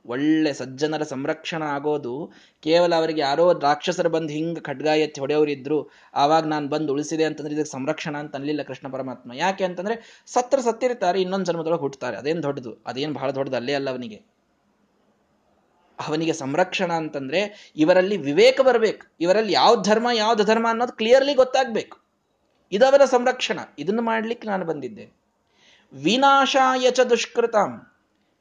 [0.06, 6.68] ಒಳ್ಳೆ ಸಜ್ಜನರ ಸಂರಕ್ಷಣೆ ಆಗೋದು, ಕೇವಲ ಅವರಿಗೆ ಯಾರೋ ರಾಕ್ಷಸರು ಬಂದು ಹಿಂಗೆ ಖಡ್ಗ ಎತ್ತಿ ಹೊಡೆಯವರಿದ್ರು ಆವಾಗ ನಾನು
[6.68, 9.34] ಬಂದು ಉಳಿಸಿದೆ ಅಂತಂದ್ರೆ ಇದಕ್ಕೆ ಸಂರಕ್ಷಣ ಅಂತ ಅನ್ಲಿಲ್ಲ ಕೃಷ್ಣ ಪರಮಾತ್ಮ.
[9.34, 14.22] ಯಾಕೆ ಅಂತಂದ್ರೆ ಸತ್ರ ಸತ್ತಿರ್ತಾರೆ ಇನ್ನೊಂದು ಜನ್ಮದೊಳಗೆ ಹುಟ್ಟುತ್ತಾರೆ ಅದೇನ್ ದೊಡ್ಡದು, ಅದೇನು ಬಹಳ ದೊಡ್ಡದು, ಅಲ್ಲೇ ಅಲ್ಲ ಅವನಿಗೆ.
[16.08, 19.08] ಅವನಿಗೆ ಸಂರಕ್ಷಣ ಅಂತಂದ್ರೆ ಇವರಲ್ಲಿ ವಿವೇಕ ಬರಬೇಕು.
[19.22, 21.98] ಇವರಲ್ಲಿ ಯಾವ ಧರ್ಮ, ಯಾವ್ದು ಧರ್ಮ ಅನ್ನೋದು ಕ್ಲಿಯರ್ಲಿ ಗೊತ್ತಾಗ್ಬೇಕು.
[22.72, 23.60] ಇದವರ ಸಂರಕ್ಷಣ.
[23.80, 25.14] ಇದನ್ನು ಮಾಡ್ಲಿಕ್ಕೆ ನಾನು ಬಂದಿದ್ದೆ.
[25.94, 27.92] ವಿನಾಶಾಯ ಚ ದುಷ್ಕೃತಾಂ.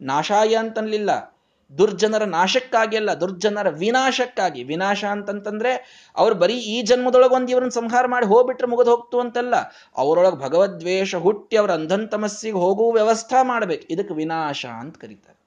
[0.00, 1.39] ನಾಶಾಯ ಅಂತನ್ಲಿಲ್ಲ
[1.78, 4.64] ದುರ್ಜನರ ನಾಶಕ್ಕಾಗಿ ಅಲ್ಲ, ದುರ್ಜನರ ವಿನಾಶಕ್ಕಾಗಿ.
[4.64, 5.72] ವಿನಾಶ ಅಂತಂತಂದ್ರೆ
[6.16, 9.54] ಅವ್ರು ಬರೀ ಈ ಜನ್ಮದೊಳಗೆ ಒಂದು ಇವರನ್ನು ಸಂಹಾರ ಮಾಡಿ ಹೋಗ್ಬಿಟ್ರೆ ಮುಗಿದು ಹೋಗ್ತು ಅಂತಲ್ಲ.
[9.96, 13.86] ಅವರೊಳಗೆ ಭಗವದ್ವೇಷ ಹುಟ್ಟಿ ಅವರ ಅಂಧಂತಮಸ್ಸಿಗೆ ಹೋಗುವ ವ್ಯವಸ್ಥೆ ಮಾಡ್ಬೇಕು.
[13.90, 15.40] ಇದಕ್ಕೆ ವಿನಾಶ ಅಂತ ಕರೀತಾರೆ.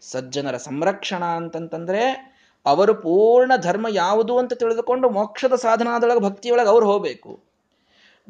[0.00, 2.02] ಸಜ್ಜನರ ಸಂರಕ್ಷಣ ಅಂತಂತಂದ್ರೆ
[2.66, 7.40] ಅವರು ಪೂರ್ಣ ಧರ್ಮ ಯಾವುದು ಅಂತ ತಿಳಿದುಕೊಂಡು ಮೋಕ್ಷದ ಸಾಧನದೊಳಗೆ ಭಕ್ತಿಯೊಳಗೆ ಅವ್ರು ಹೋಗ್ಬೇಕು.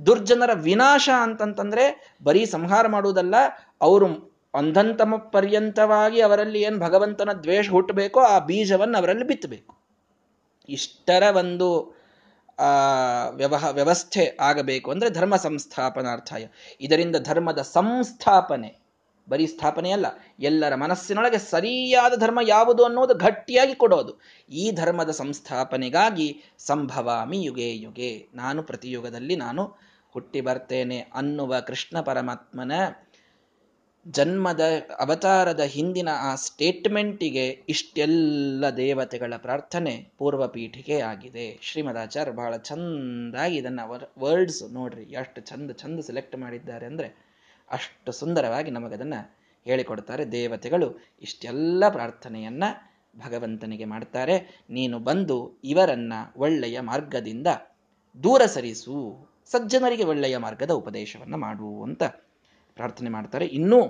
[0.07, 3.35] ದುರ್ಜನರ ವಿನಾಶ ಅಂತಂತಂದ್ರೆ ಬರೀ ಸಂಹಾರ ಮಾಡುವುದಲ್ಲ
[3.81, 9.73] ಅವರು ಅಂಧಂತಮ ಪರ್ಯಂತವಾಗಿ ಅವರಲ್ಲಿ ಏನು ಭಗವಂತನ ದ್ವೇಷ ಹುಟ್ಟಬೇಕೋ ಆ ಬೀಜವನ್ನು ಅವರಲ್ಲಿ ಬಿತ್ತಬೇಕು.
[10.69, 11.69] ಇಷ್ಟರ ಒಂದು
[13.39, 16.45] ವ್ಯವಹ, ವ್ಯವಸ್ಥೆ ಆಗಬೇಕು ಅಂದರೆ ಧರ್ಮ ಸಂಸ್ಥಾಪನಾರ್ಥಾಯ.
[16.81, 18.71] ಇದರಿಂದ ಧರ್ಮದ ಸಂಸ್ಥಾಪನೆ,
[19.29, 20.07] ಬರೀ ಸ್ಥಾಪನೆ ಅಲ್ಲ,
[20.41, 24.13] ಎಲ್ಲರ ಮನಸ್ಸಿನೊಳಗೆ ಸರಿಯಾದ ಧರ್ಮ ಯಾವುದು ಅನ್ನೋದು ಗಟ್ಟಿಯಾಗಿ ಕೊಡೋದು.
[24.51, 26.29] ಈ ಧರ್ಮದ ಸಂಸ್ಥಾಪನೆಗಾಗಿ
[26.67, 29.65] ಸಂಭವಾಮಿ ಯುಗೆ ಯುಗೆ, ನಾನು ಪ್ರತಿಯುಗದಲ್ಲಿ ನಾನು
[30.15, 32.73] ಹುಟ್ಟಿ ಬರ್ತೇನೆ ಅನ್ನುವ ಕೃಷ್ಣ ಪರಮಾತ್ಮನ
[34.15, 34.65] ಜನ್ಮದ
[35.01, 41.59] ಅವತಾರದ ಹಿಂದಿನ ಆ ಸ್ಟೇಟ್ಮೆಂಟಿಗೆ ಇಷ್ಟೆಲ್ಲ ದೇವತೆಗಳ ಪ್ರಾರ್ಥನೆ ಪೂರ್ವ ಪೀಠಿಕೆ ಆಗಿದೆ.
[41.63, 43.85] ಶ್ರೀಮದಾಚಾರ್ಯ ಬಹಳ ಚಂದಾಗಿ ಇದನ್ನು
[44.19, 47.09] ವರ್ಡ್ಸ್ ನೋಡ್ರಿ, ಎಷ್ಟು ಚಂದ ಚಂದ ಸೆಲೆಕ್ಟ್ ಮಾಡಿದ್ದಾರೆ ಅಂದರೆ
[47.71, 49.21] ಅಷ್ಟು ಸುಂದರವಾಗಿ ನಮಗದನ್ನು
[49.67, 50.25] ಹೇಳಿಕೊಡ್ತಾರೆ.
[50.31, 50.89] ದೇವತೆಗಳು
[51.23, 52.69] ಇಷ್ಟೆಲ್ಲ ಪ್ರಾರ್ಥನೆಯನ್ನು
[53.19, 54.67] ಭಗವಂತನಿಗೆ ಮಾಡ್ತಾರೆ.
[54.71, 57.47] ನೀನು ಬಂದು ಇವರನ್ನ ಒಳ್ಳೆಯ ಮಾರ್ಗದಿಂದ
[58.17, 62.03] ದೂರ ಸರಿಸು, ಸಜ್ಜನರಿಗೆ ಒಳ್ಳೆಯ ಮಾರ್ಗದ ಉಪದೇಶವನ್ನು ಮಾಡು ಅಂತ
[62.77, 63.47] ಪ್ರಾರ್ಥನೆ ಮಾಡ್ತಾರೆ.
[63.47, 63.81] ಇನ್ನೂ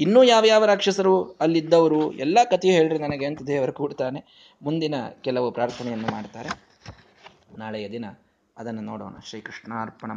[0.00, 4.20] ಇನ್ನೂ ಯಾವ್ಯಾವ ರಾಕ್ಷಸರು ಅಲ್ಲಿದ್ದವರು ಎಲ್ಲ ಕಥೆ ಹೇಳ್ರಿ ನನಗೆ ಅಂತ ದೇವರು ಕೂಡ್ತಾನೆ.
[4.62, 6.50] ಮುಂದಿನ ಕೆಲವು ಪ್ರಾರ್ಥನೆಯನ್ನು ಮಾಡ್ತಾರೆ.
[7.58, 8.04] ನಾಳೆಯ ದಿನ
[8.56, 9.14] ಅದನ್ನು ನೋಡೋಣ.
[9.24, 10.12] ಶ್ರೀಕೃಷ್ಣ ಅರ್ಪಣ